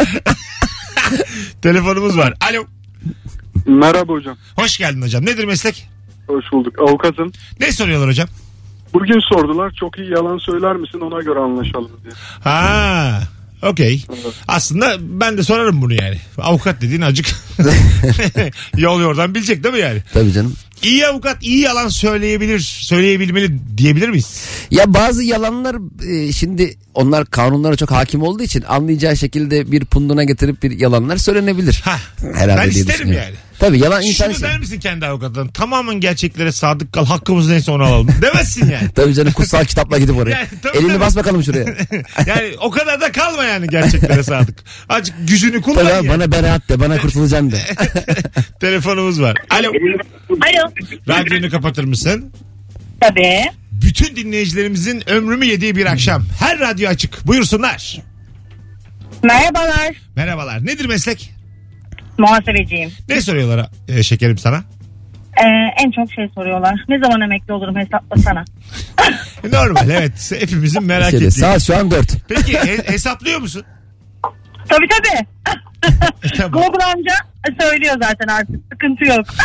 Telefonumuz 1.61 2.17
var. 2.17 2.33
Alo. 2.49 2.65
Merhaba 3.65 4.13
hocam. 4.13 4.37
Hoş 4.55 4.77
geldin 4.77 5.01
hocam. 5.01 5.25
Nedir 5.25 5.43
meslek? 5.45 5.89
Hoş 6.27 6.45
bulduk. 6.51 6.79
Avukatım. 6.79 7.31
Ne 7.59 7.71
soruyorlar 7.71 8.09
hocam? 8.09 8.27
Bugün 8.93 9.19
sordular 9.35 9.71
çok 9.79 9.97
iyi 9.97 10.11
yalan 10.11 10.37
söyler 10.37 10.75
misin 10.75 10.99
ona 10.99 11.21
göre 11.21 11.39
anlaşalım 11.39 11.91
diye. 12.03 12.13
Ha. 12.43 13.21
Okey. 13.61 14.05
Aslında 14.47 14.97
ben 14.99 15.37
de 15.37 15.43
sorarım 15.43 15.81
bunu 15.81 15.93
yani. 15.93 16.17
Avukat 16.37 16.81
dediğin 16.81 17.01
acık 17.01 17.25
yol 18.77 19.01
yordan 19.01 19.35
bilecek 19.35 19.63
değil 19.63 19.75
mi 19.75 19.81
yani? 19.81 20.03
Tabii 20.13 20.33
canım. 20.33 20.55
İyi 20.83 21.07
avukat 21.07 21.37
iyi 21.43 21.59
yalan 21.59 21.87
söyleyebilir, 21.87 22.59
söyleyebilmeli 22.59 23.59
diyebilir 23.77 24.09
miyiz? 24.09 24.45
Ya 24.71 24.93
bazı 24.93 25.23
yalanlar 25.23 25.75
e, 26.09 26.31
şimdi 26.33 26.77
onlar 26.93 27.25
kanunlara 27.25 27.75
çok 27.75 27.91
hakim 27.91 28.21
olduğu 28.23 28.43
için 28.43 28.63
anlayacağı 28.67 29.17
şekilde 29.17 29.71
bir 29.71 29.85
punduna 29.85 30.23
getirip 30.23 30.63
bir 30.63 30.71
yalanlar 30.79 31.17
söylenebilir. 31.17 31.81
Ha. 31.85 31.97
Herhalde 32.33 32.61
ben 32.61 32.71
diye 32.71 32.81
isterim 32.81 32.99
düşünüyorum. 32.99 33.27
yani. 33.27 33.35
Tabii 33.59 33.79
yalan 33.79 34.01
insan 34.03 34.25
Şunu 34.25 34.39
şey. 34.39 34.49
der 34.49 34.59
misin 34.59 34.79
kendi 34.79 35.05
avukatından? 35.05 35.47
Tamamen 35.47 35.95
gerçeklere 35.99 36.51
sadık 36.51 36.93
kal. 36.93 37.05
Hakkımız 37.05 37.49
neyse 37.49 37.71
onu 37.71 37.83
alalım. 37.83 38.07
Demezsin 38.21 38.69
yani. 38.71 38.89
Tabii 38.95 39.13
canım 39.13 39.31
kutsal 39.33 39.65
kitapla 39.65 39.97
gidip 39.97 40.17
oraya. 40.17 40.29
Yani 40.29 40.47
tabii, 40.63 40.77
Elini 40.77 40.89
tabii. 40.89 40.99
bas 40.99 41.15
bakalım 41.15 41.43
şuraya. 41.43 41.65
yani 42.25 42.53
o 42.61 42.71
kadar 42.71 43.01
da 43.01 43.11
kalma 43.11 43.43
yani 43.43 43.67
gerçeklere 43.67 44.23
sadık. 44.23 44.63
Azıcık 44.89 45.15
gücünü 45.27 45.61
kullan 45.61 45.75
Tabii 45.87 46.07
yani. 46.07 46.09
bana 46.09 46.31
beraat 46.31 46.69
de 46.69 46.79
bana 46.79 46.97
kurtulacaksın 47.01 47.51
de. 47.51 47.61
Telefonumuz 48.59 49.21
var. 49.21 49.37
Alo. 49.49 49.67
Alo. 50.31 50.70
Radyonu 51.07 51.49
kapatır 51.49 51.83
mısın? 51.83 52.31
Tabii. 53.01 53.39
Bütün 53.71 54.15
dinleyicilerimizin 54.15 55.09
ömrümü 55.09 55.45
yediği 55.45 55.75
bir 55.75 55.85
akşam. 55.85 56.23
Her 56.39 56.59
radyo 56.59 56.89
açık. 56.89 57.27
Buyursunlar. 57.27 57.97
Merhabalar. 59.23 59.95
Merhabalar. 60.15 60.65
Nedir 60.65 60.85
meslek? 60.85 61.31
Muhasebeciyim. 62.17 62.91
Ne 63.09 63.21
soruyorlar 63.21 63.69
e, 63.87 64.03
şekerim 64.03 64.37
sana? 64.37 64.63
Ee, 65.37 65.83
en 65.85 65.91
çok 65.91 66.13
şey 66.13 66.29
soruyorlar. 66.35 66.75
Ne 66.89 66.99
zaman 66.99 67.21
emekli 67.21 67.53
olurum 67.53 67.75
hesaplasana. 67.75 68.45
Normal 69.53 69.89
evet. 69.89 70.31
Hepimizin 70.39 70.83
merak 70.83 71.13
ettiği. 71.13 71.31
saat 71.31 71.61
şu 71.61 71.77
an 71.77 71.91
4. 71.91 72.27
Peki 72.27 72.53
he- 72.57 72.91
hesaplıyor 72.93 73.39
musun? 73.39 73.63
Tabii 74.71 74.87
tabii. 74.87 75.27
Tamam. 76.37 76.51
Google 76.51 76.85
amca 76.85 77.13
söylüyor 77.61 77.95
zaten 78.01 78.27
artık. 78.27 78.55
Sıkıntı 78.71 79.05
yok. 79.05 79.25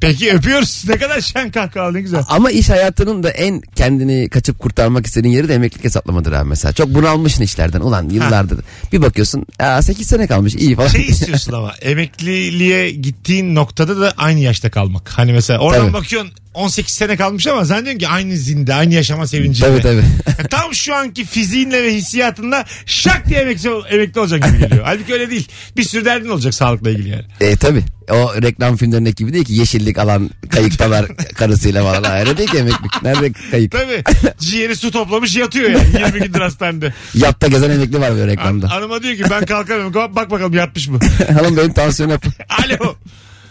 Peki 0.00 0.32
öpüyoruz. 0.32 0.84
Ne 0.88 0.98
kadar 0.98 1.20
şen 1.20 1.50
kahkahalı 1.50 1.94
ne 1.94 2.00
güzel. 2.00 2.22
Ama 2.28 2.50
iş 2.50 2.70
hayatının 2.70 3.22
da 3.22 3.30
en 3.30 3.60
kendini 3.74 4.28
kaçıp 4.28 4.58
kurtarmak 4.58 5.06
istediğin 5.06 5.34
yeri 5.34 5.48
de 5.48 5.54
emeklilik 5.54 5.84
hesaplamadır 5.84 6.32
abi 6.32 6.48
mesela. 6.48 6.72
Çok 6.72 6.94
bunalmışsın 6.94 7.42
işlerden. 7.42 7.80
Ulan 7.80 8.08
yıllardır. 8.08 8.60
Bir 8.92 9.02
bakıyorsun 9.02 9.46
aa 9.58 9.82
8 9.82 10.06
sene 10.06 10.26
kalmış 10.26 10.54
iyi 10.54 10.76
falan. 10.76 10.88
Şey 10.88 11.06
istiyorsun 11.06 11.52
ama 11.52 11.72
emekliliğe 11.82 12.90
gittiğin 12.90 13.54
noktada 13.54 14.00
da 14.00 14.12
aynı 14.16 14.40
yaşta 14.40 14.70
kalmak. 14.70 15.08
Hani 15.08 15.32
mesela 15.32 15.58
oradan 15.58 15.80
Tabii. 15.80 15.92
bakıyorsun 15.92 16.32
18 16.58 16.94
sene 16.94 17.16
kalmış 17.16 17.46
ama 17.46 17.64
sen 17.64 17.82
diyorsun 17.84 17.98
ki 17.98 18.08
aynı 18.08 18.36
zinde, 18.36 18.74
aynı 18.74 18.94
yaşama 18.94 19.26
sevincinde. 19.26 19.66
tabii 19.66 19.82
tabii. 19.82 20.04
Yani 20.38 20.48
Tam 20.50 20.74
şu 20.74 20.94
anki 20.94 21.24
fiziğinle 21.24 21.82
ve 21.82 21.94
hissiyatınla 21.94 22.64
şak 22.86 23.26
diye 23.28 23.40
emekli, 23.40 23.70
emekli 23.90 24.20
olacaksın 24.20 24.52
gibi 24.52 24.62
geliyor. 24.68 24.84
Halbuki 24.86 25.12
öyle 25.12 25.30
değil. 25.30 25.48
Bir 25.76 25.82
sürü 25.82 26.04
derdin 26.04 26.28
olacak 26.28 26.54
sağlıkla 26.54 26.90
ilgili 26.90 27.08
yani. 27.08 27.24
e 27.40 27.56
tabii. 27.56 27.82
O 28.10 28.42
reklam 28.42 28.76
filmlerindeki 28.76 29.16
gibi 29.16 29.32
değil 29.32 29.44
ki 29.44 29.52
yeşillik 29.54 29.98
alan 29.98 30.30
kayıktalar 30.50 31.06
karısıyla 31.34 31.82
falan. 31.84 32.18
Öyle 32.20 32.36
değil 32.38 32.48
ki 32.50 32.58
emeklilik. 32.58 33.02
Nerede 33.02 33.32
kayık? 33.50 33.72
Tabii. 33.72 34.02
Ciğeri 34.38 34.76
su 34.76 34.90
toplamış 34.90 35.36
yatıyor 35.36 35.70
yani 35.70 35.82
20 36.14 36.20
gündür 36.20 36.40
hastanede. 36.40 36.94
Yatta 37.14 37.46
gezen 37.48 37.70
emekli 37.70 38.00
var 38.00 38.10
böyle 38.12 38.22
An- 38.22 38.28
reklamda. 38.28 38.70
hanıma 38.70 39.02
diyor 39.02 39.16
ki 39.16 39.24
ben 39.30 39.46
kalkamıyorum. 39.46 39.94
Bak 39.94 40.30
bakalım 40.30 40.54
yatmış 40.54 40.88
mı? 40.88 40.98
Hanım 41.34 41.56
benim 41.56 41.72
tansiyon 41.72 42.10
yapın. 42.10 42.32
Alo. 42.48 42.96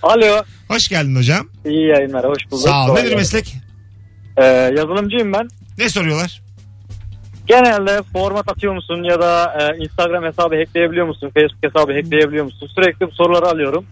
Alo. 0.04 0.44
Hoş 0.68 0.88
geldin 0.88 1.16
hocam. 1.16 1.48
İyi 1.66 1.88
yayınlar. 1.88 2.26
Hoş 2.26 2.52
bulduk. 2.52 2.68
Sağ 2.68 2.84
ol. 2.84 2.88
Kolay 2.88 3.02
Nedir 3.04 3.16
gelsin. 3.16 3.38
meslek? 3.38 3.56
Ee, 4.38 4.44
yazılımcıyım 4.78 5.34
ben. 5.34 5.48
Ne 5.78 5.90
soruyorlar? 5.90 6.42
Genelde 7.48 8.02
format 8.14 8.50
atıyor 8.50 8.74
musun 8.76 9.04
ya 9.04 9.22
da 9.22 9.58
e, 9.60 9.84
Instagram 9.84 10.24
hesabı 10.24 10.56
hackleyebiliyor 10.56 11.06
musun? 11.08 11.32
Facebook 11.34 11.64
hesabı 11.64 11.94
hackleyebiliyor 11.94 12.46
musun? 12.46 12.70
Sürekli 12.76 13.08
bu 13.08 13.12
soruları 13.12 13.46
alıyorum. 13.46 13.86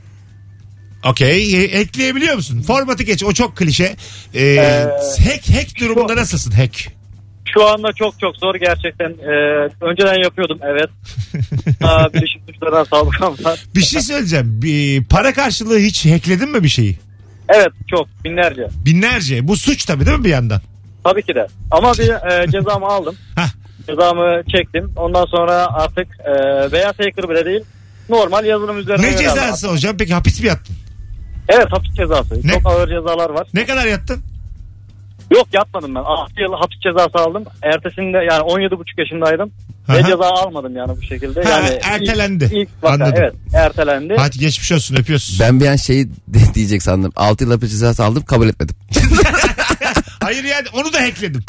Okey. 1.06 1.56
E, 1.56 1.64
ekleyebiliyor 1.64 2.36
musun? 2.36 2.62
Formatı 2.62 3.04
geç. 3.04 3.24
O 3.24 3.34
çok 3.34 3.56
klişe. 3.58 3.96
Ee, 4.34 4.42
Ee, 4.44 4.84
hack 5.26 5.50
hack 5.50 5.80
durumunda 5.80 6.16
nasılsın 6.16 6.52
hack? 6.52 6.88
Şu 7.58 7.68
anda 7.68 7.94
çok 7.94 8.20
çok 8.20 8.38
zor 8.38 8.56
gerçekten. 8.56 9.10
Ee, 9.10 9.70
önceden 9.82 10.24
yapıyordum 10.24 10.60
evet. 10.64 10.90
Aa, 11.84 12.14
bilişim 12.14 12.42
suçlarından 12.48 12.84
sabıkam 12.84 13.36
var. 13.44 13.64
Bir 13.76 13.82
şey 13.82 14.02
söyleyeceğim. 14.02 14.62
Bir 14.62 15.04
para 15.06 15.34
karşılığı 15.34 15.80
hiç 15.80 16.06
hackledin 16.06 16.52
mi 16.52 16.64
bir 16.64 16.70
şeyi? 16.70 16.98
Evet 17.50 17.70
çok 17.90 18.08
binlerce. 18.24 18.68
Binlerce. 18.86 19.48
Bu 19.48 19.58
suç 19.58 19.86
tabii 19.86 20.06
değil 20.06 20.18
mi 20.18 20.24
bir 20.24 20.30
yandan? 20.30 20.62
Tabii 21.04 21.24
ki 21.24 21.36
de. 21.36 21.48
Ama 21.72 21.94
bir 21.94 22.10
e, 22.10 22.52
cezamı 22.52 22.86
aldım. 22.86 23.16
Hah. 23.36 23.50
Cezamı 23.88 24.44
çektim. 24.52 24.92
Ondan 24.96 25.26
sonra 25.26 25.68
artık 25.74 26.08
e, 26.20 26.72
beyaz 26.72 27.00
hacker 27.00 27.30
bile 27.30 27.46
değil. 27.46 27.64
Normal 28.10 28.46
yazılım 28.46 28.78
üzerine 28.78 29.08
Ne 29.12 29.18
cezası 29.18 29.68
hocam? 29.68 29.98
Peki 29.98 30.14
hapis 30.14 30.42
mi 30.42 30.48
yattın? 30.48 30.76
Evet 31.50 31.68
hapis 31.72 31.96
cezası. 31.96 32.48
Ne? 32.48 32.52
Çok 32.52 32.62
ağır 32.66 32.88
cezalar 32.88 33.30
var. 33.30 33.48
Ne 33.54 33.66
kadar 33.66 33.86
yattın? 33.86 34.22
Yok 35.32 35.48
yatmadım 35.54 35.96
ben. 35.96 36.00
6 36.00 36.42
yıl 36.42 36.54
hapis 36.54 36.80
cezası 36.80 37.18
aldım. 37.18 37.44
Ertesinde 37.64 38.18
yani 38.18 38.42
17,5 38.42 39.00
yaşındaydım. 39.00 39.52
Ve 39.90 39.94
Aha. 39.94 40.04
ceza 40.04 40.26
almadım 40.30 40.76
yani 40.76 40.92
bu 40.98 41.02
şekilde. 41.02 41.44
Ha, 41.44 41.50
yani 41.50 41.80
ertelendi. 41.84 42.44
Ilk, 42.44 42.54
ilk 42.54 42.70
vaka, 42.84 42.94
Anladım. 42.94 43.14
evet 43.18 43.34
ertelendi. 43.54 44.16
Hadi 44.18 44.40
geçmiş 44.40 44.72
olsun 44.72 44.96
öpüyoruz. 44.96 45.38
Ben 45.42 45.60
bir 45.60 45.68
an 45.68 45.76
şey 45.76 46.08
de- 46.08 46.54
diyecek 46.56 46.84
sandım. 46.84 47.12
6 47.16 47.44
yıl 47.44 47.52
hapis 47.52 47.72
cezası 47.72 48.04
aldım 48.04 48.24
kabul 48.24 48.48
etmedim. 48.50 48.76
Hayır 50.26 50.44
yani 50.44 50.68
onu 50.74 50.94
da 50.94 51.02
hackledim. 51.02 51.44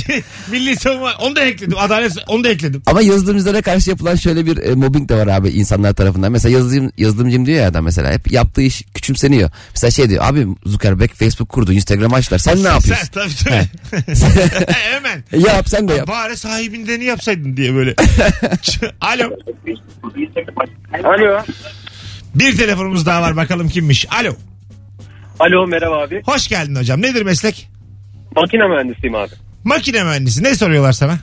Milli 0.50 0.76
savunma 0.76 1.12
onu 1.20 1.36
da 1.36 1.40
hackledim. 1.40 1.78
Adalet 1.78 2.12
onu 2.26 2.44
da 2.44 2.48
hackledim. 2.48 2.82
Ama 2.86 3.02
yazılımcılara 3.02 3.62
karşı 3.62 3.90
yapılan 3.90 4.14
şöyle 4.16 4.46
bir 4.46 4.56
e, 4.56 4.74
mobbing 4.74 5.08
de 5.08 5.16
var 5.16 5.26
abi 5.26 5.48
insanlar 5.48 5.92
tarafından. 5.92 6.32
Mesela 6.32 6.52
yazılım, 6.52 6.92
yazılımcım 6.98 7.46
diyor 7.46 7.58
ya 7.58 7.68
adam 7.68 7.84
mesela 7.84 8.12
hep 8.12 8.32
yaptığı 8.32 8.62
iş 8.62 8.82
küçümseniyor. 8.94 9.50
Mesela 9.74 9.90
şey 9.90 10.08
diyor 10.08 10.24
abi 10.24 10.46
Zuckerberg 10.66 11.10
Facebook 11.10 11.48
kurdu 11.48 11.72
Instagram 11.72 12.14
açtılar 12.14 12.38
sen 12.38 12.64
ne 12.64 12.68
yapıyorsun? 12.68 13.08
Sen 13.12 13.12
tabii 13.12 13.34
tabii. 13.44 14.72
Hemen. 14.72 15.24
Yap 15.32 15.68
sen 15.68 15.88
de 15.88 15.94
yap. 15.94 16.08
Bari 16.08 16.36
sahibinden 16.36 17.00
yapsaydın 17.00 17.56
diye 17.56 17.74
böyle. 17.74 17.94
Alo. 19.00 19.30
Alo. 21.04 21.42
Bir 22.34 22.56
telefonumuz 22.56 23.06
daha 23.06 23.22
var 23.22 23.36
bakalım 23.36 23.68
kimmiş. 23.68 24.06
Alo. 24.10 24.32
Alo 25.38 25.66
merhaba 25.66 26.02
abi. 26.02 26.22
Hoş 26.24 26.48
geldin 26.48 26.74
hocam. 26.74 27.02
Nedir 27.02 27.22
meslek? 27.22 27.70
Makine 28.36 28.66
mühendisiyim 28.68 29.14
abi. 29.14 29.30
Makine 29.64 30.04
mühendisi. 30.04 30.44
Ne 30.44 30.54
soruyorlar 30.54 30.92
sana? 30.92 31.18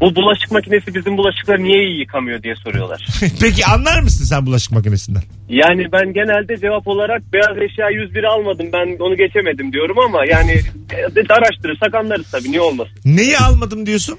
Bu 0.00 0.16
bulaşık 0.16 0.50
makinesi 0.50 0.94
bizim 0.94 1.16
bulaşıkları 1.16 1.62
niye 1.62 1.84
iyi 1.84 2.00
yıkamıyor 2.00 2.42
diye 2.42 2.54
soruyorlar. 2.56 3.06
Peki 3.40 3.66
anlar 3.66 4.00
mısın 4.02 4.24
sen 4.24 4.46
bulaşık 4.46 4.72
makinesinden? 4.72 5.22
Yani 5.48 5.92
ben 5.92 6.12
genelde 6.12 6.56
cevap 6.56 6.88
olarak 6.88 7.22
beyaz 7.32 7.58
eşya 7.58 7.90
101 7.90 8.24
almadım 8.24 8.66
ben 8.72 8.96
onu 8.98 9.16
geçemedim 9.16 9.72
diyorum 9.72 9.98
ama 9.98 10.18
yani 10.30 10.52
e, 10.92 11.32
araştırırsak 11.32 11.94
anlarız 11.94 12.30
tabii 12.32 12.50
niye 12.50 12.60
olmasın. 12.60 12.94
Neyi 13.04 13.38
almadım 13.38 13.86
diyorsun? 13.86 14.18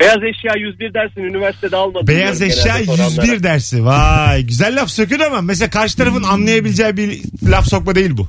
Beyaz 0.00 0.16
eşya 0.16 0.54
101 0.56 0.94
dersin 0.94 1.20
üniversitede 1.20 1.76
almadım. 1.76 2.06
Beyaz 2.06 2.42
eşya 2.42 2.80
genelde 2.80 2.84
soranlara. 2.84 3.26
101 3.26 3.42
dersi. 3.42 3.84
Vay 3.84 4.42
güzel 4.42 4.80
laf 4.80 4.90
sökün 4.90 5.20
ama 5.20 5.40
mesela 5.40 5.70
karşı 5.70 5.96
tarafın 5.96 6.22
anlayabileceği 6.22 6.96
bir 6.96 7.20
laf 7.50 7.66
sokma 7.66 7.94
değil 7.94 8.16
bu. 8.16 8.28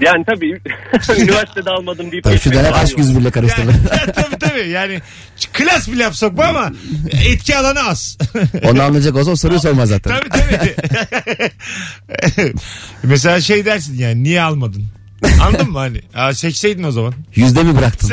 Yani 0.00 0.24
tabii 0.24 0.46
üniversitede 1.22 1.70
almadım 1.70 2.12
deyip 2.12 2.24
Tabii 2.24 2.38
şu 2.38 2.52
dönem 2.52 2.74
aşk 2.74 2.98
olur. 2.98 3.06
yüzüyle 3.06 3.30
karıştırdı. 3.30 3.70
Yani, 3.70 4.12
tabii 4.12 4.38
tabii 4.38 4.68
yani 4.68 5.00
klas 5.52 5.88
bir 5.88 5.96
laf 5.96 6.14
sokma 6.14 6.44
ama 6.44 6.72
etki 7.26 7.56
alanı 7.56 7.80
az. 7.88 8.18
Onu 8.64 8.82
anlayacak 8.82 9.16
olsa 9.16 9.30
o 9.30 9.36
soruyu 9.36 9.60
sormaz 9.60 9.88
zaten. 9.88 10.12
tabii 10.18 10.28
tabii. 10.28 10.74
mesela 13.02 13.40
şey 13.40 13.64
dersin 13.64 13.98
yani 13.98 14.22
niye 14.22 14.42
almadın? 14.42 14.84
Anladın 15.42 15.70
mı 15.70 15.78
hani? 15.78 16.00
Aa, 16.14 16.34
seçseydin 16.34 16.82
o 16.82 16.90
zaman. 16.90 17.14
Yüzde 17.34 17.62
mi 17.62 17.76
bıraktın? 17.76 18.12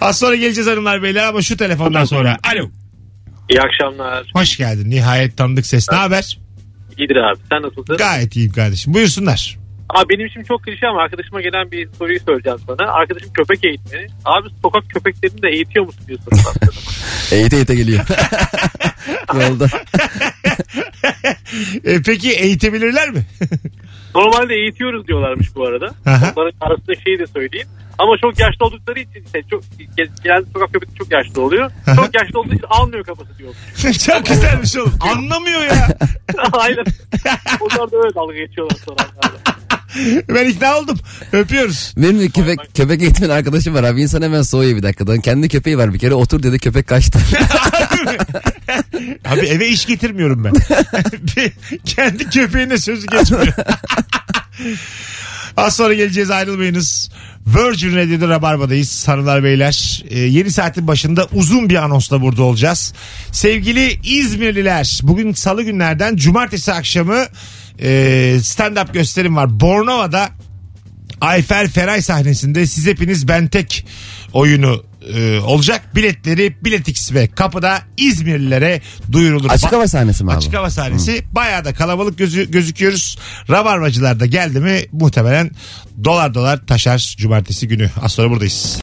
Az 0.00 0.18
sonra 0.18 0.34
geleceğiz 0.36 0.70
hanımlar 0.70 1.02
beyler 1.02 1.24
ama 1.24 1.42
şu 1.42 1.56
telefondan 1.56 2.04
sonra. 2.04 2.36
Alo. 2.52 2.70
İyi 3.50 3.60
akşamlar. 3.60 4.26
Hoş 4.34 4.56
geldin. 4.56 4.90
Nihayet 4.90 5.36
tanıdık 5.36 5.66
ses. 5.66 5.90
Ne 5.92 5.96
haber? 5.96 6.38
İyidir 6.98 7.16
abi. 7.16 7.38
Sen 7.50 7.62
nasılsın? 7.62 7.96
Gayet 7.96 8.36
iyiyim 8.36 8.52
kardeşim. 8.52 8.94
Buyursunlar. 8.94 9.58
Abi 9.88 10.08
benim 10.08 10.26
için 10.26 10.42
çok 10.42 10.62
klişe 10.62 10.86
ama 10.86 11.02
arkadaşıma 11.02 11.40
gelen 11.40 11.70
bir 11.70 11.88
soruyu 11.98 12.20
söyleyeceğim 12.20 12.58
sana. 12.66 12.92
Arkadaşım 12.92 13.32
köpek 13.32 13.64
eğitmeni. 13.64 14.06
Abi 14.24 14.48
sokak 14.62 14.90
köpeklerini 14.90 15.42
de 15.42 15.48
eğitiyor 15.48 15.86
musun 15.86 16.04
diye 16.08 16.18
soruyorlar. 16.18 16.54
eğite 17.32 17.56
eğite 17.56 17.74
geliyor. 17.74 18.04
Yolda. 19.34 19.66
E, 21.84 22.02
peki 22.02 22.32
eğitebilirler 22.32 23.10
mi? 23.10 23.26
Normalde 24.14 24.54
eğitiyoruz 24.54 25.06
diyorlarmış 25.08 25.54
bu 25.54 25.66
arada. 25.66 25.94
Aha. 26.06 26.32
Onların 26.36 26.56
arasında 26.60 26.94
şeyi 27.04 27.18
de 27.18 27.26
söyleyeyim. 27.26 27.68
Ama 27.98 28.12
çok 28.20 28.38
yaşlı 28.38 28.66
oldukları 28.66 29.00
için 29.00 29.24
işte 29.26 29.42
çok 29.50 29.62
genelde 30.24 30.46
sokak 30.52 30.72
köpeği 30.72 30.96
çok 30.98 31.12
yaşlı 31.12 31.42
oluyor. 31.42 31.70
Çok 31.96 32.14
yaşlı 32.14 32.40
olduğu 32.40 32.54
için 32.54 32.66
almıyor 32.68 33.04
kafası 33.04 33.38
diyor. 33.38 33.54
Çok 34.06 34.26
güzelmiş 34.26 34.76
oğlum. 34.76 34.94
Anlamıyor 35.00 35.60
ya. 35.62 35.88
Aynen. 36.52 36.84
Onlar 37.60 37.92
da 37.92 37.96
öyle 37.96 38.14
dalga 38.14 38.34
geçiyorlar 38.34 38.76
soranlarla. 38.84 39.38
Ben 40.28 40.48
ikna 40.48 40.78
oldum. 40.78 40.98
Öpüyoruz. 41.32 41.94
Benim 41.96 42.20
bir 42.20 42.30
köpek, 42.30 42.58
köpek 42.74 43.02
eğitmen 43.02 43.28
arkadaşım 43.28 43.74
var 43.74 43.84
abi. 43.84 44.02
İnsan 44.02 44.22
hemen 44.22 44.42
soğuyor 44.42 44.76
bir 44.76 44.82
dakikadan. 44.82 45.20
Kendi 45.20 45.48
köpeği 45.48 45.78
var 45.78 45.94
bir 45.94 45.98
kere 45.98 46.14
otur 46.14 46.42
dedi 46.42 46.58
köpek 46.58 46.86
kaçtı. 46.86 47.18
Abi 49.24 49.46
eve 49.46 49.68
iş 49.68 49.86
getirmiyorum 49.86 50.44
ben. 50.44 50.52
Kendi 51.84 52.30
köpeğine 52.30 52.78
sözü 52.78 53.06
geçmiyor. 53.06 53.46
Az 55.56 55.76
sonra 55.76 55.94
geleceğiz 55.94 56.30
ayrılmayınız. 56.30 57.10
Virgin 57.56 57.96
Radio'da 57.96 58.28
Rabarba'dayız 58.28 59.08
hanımlar 59.08 59.44
beyler. 59.44 60.04
Ee, 60.10 60.18
yeni 60.18 60.50
saatin 60.50 60.86
başında 60.86 61.26
uzun 61.34 61.68
bir 61.68 61.74
anonsla 61.74 62.22
burada 62.22 62.42
olacağız. 62.42 62.94
Sevgili 63.32 64.00
İzmirliler 64.02 65.00
bugün 65.02 65.32
salı 65.32 65.62
günlerden 65.62 66.16
cumartesi 66.16 66.72
akşamı 66.72 67.26
e, 67.78 67.88
stand-up 68.40 68.92
gösterim 68.92 69.36
var. 69.36 69.60
Bornova'da 69.60 70.28
Ayfer 71.20 71.68
Feray 71.68 72.02
sahnesinde 72.02 72.66
siz 72.66 72.86
hepiniz 72.86 73.28
ben 73.28 73.48
tek 73.48 73.86
oyunu 74.32 74.84
e, 75.14 75.40
olacak. 75.40 75.96
Biletleri 75.96 76.64
Biletix 76.64 77.12
ve 77.12 77.26
kapıda 77.26 77.82
İzmirlilere 77.96 78.80
duyurulur. 79.12 79.50
Açık 79.50 79.72
hava 79.72 79.88
sahnesi 79.88 80.24
mi 80.24 80.30
abi? 80.30 80.36
Açık 80.36 80.54
hava 80.54 80.70
sahnesi. 80.70 81.24
Bayağı 81.32 81.64
da 81.64 81.74
kalabalık 81.74 82.18
gözü, 82.18 82.50
gözüküyoruz. 82.50 83.18
Rabarbacılar 83.50 84.20
da 84.20 84.26
geldi 84.26 84.60
mi 84.60 84.84
muhtemelen 84.92 85.50
dolar 86.04 86.34
dolar 86.34 86.66
taşar 86.66 87.14
cumartesi 87.18 87.68
günü. 87.68 87.90
Az 88.02 88.12
sonra 88.12 88.30
buradayız. 88.30 88.76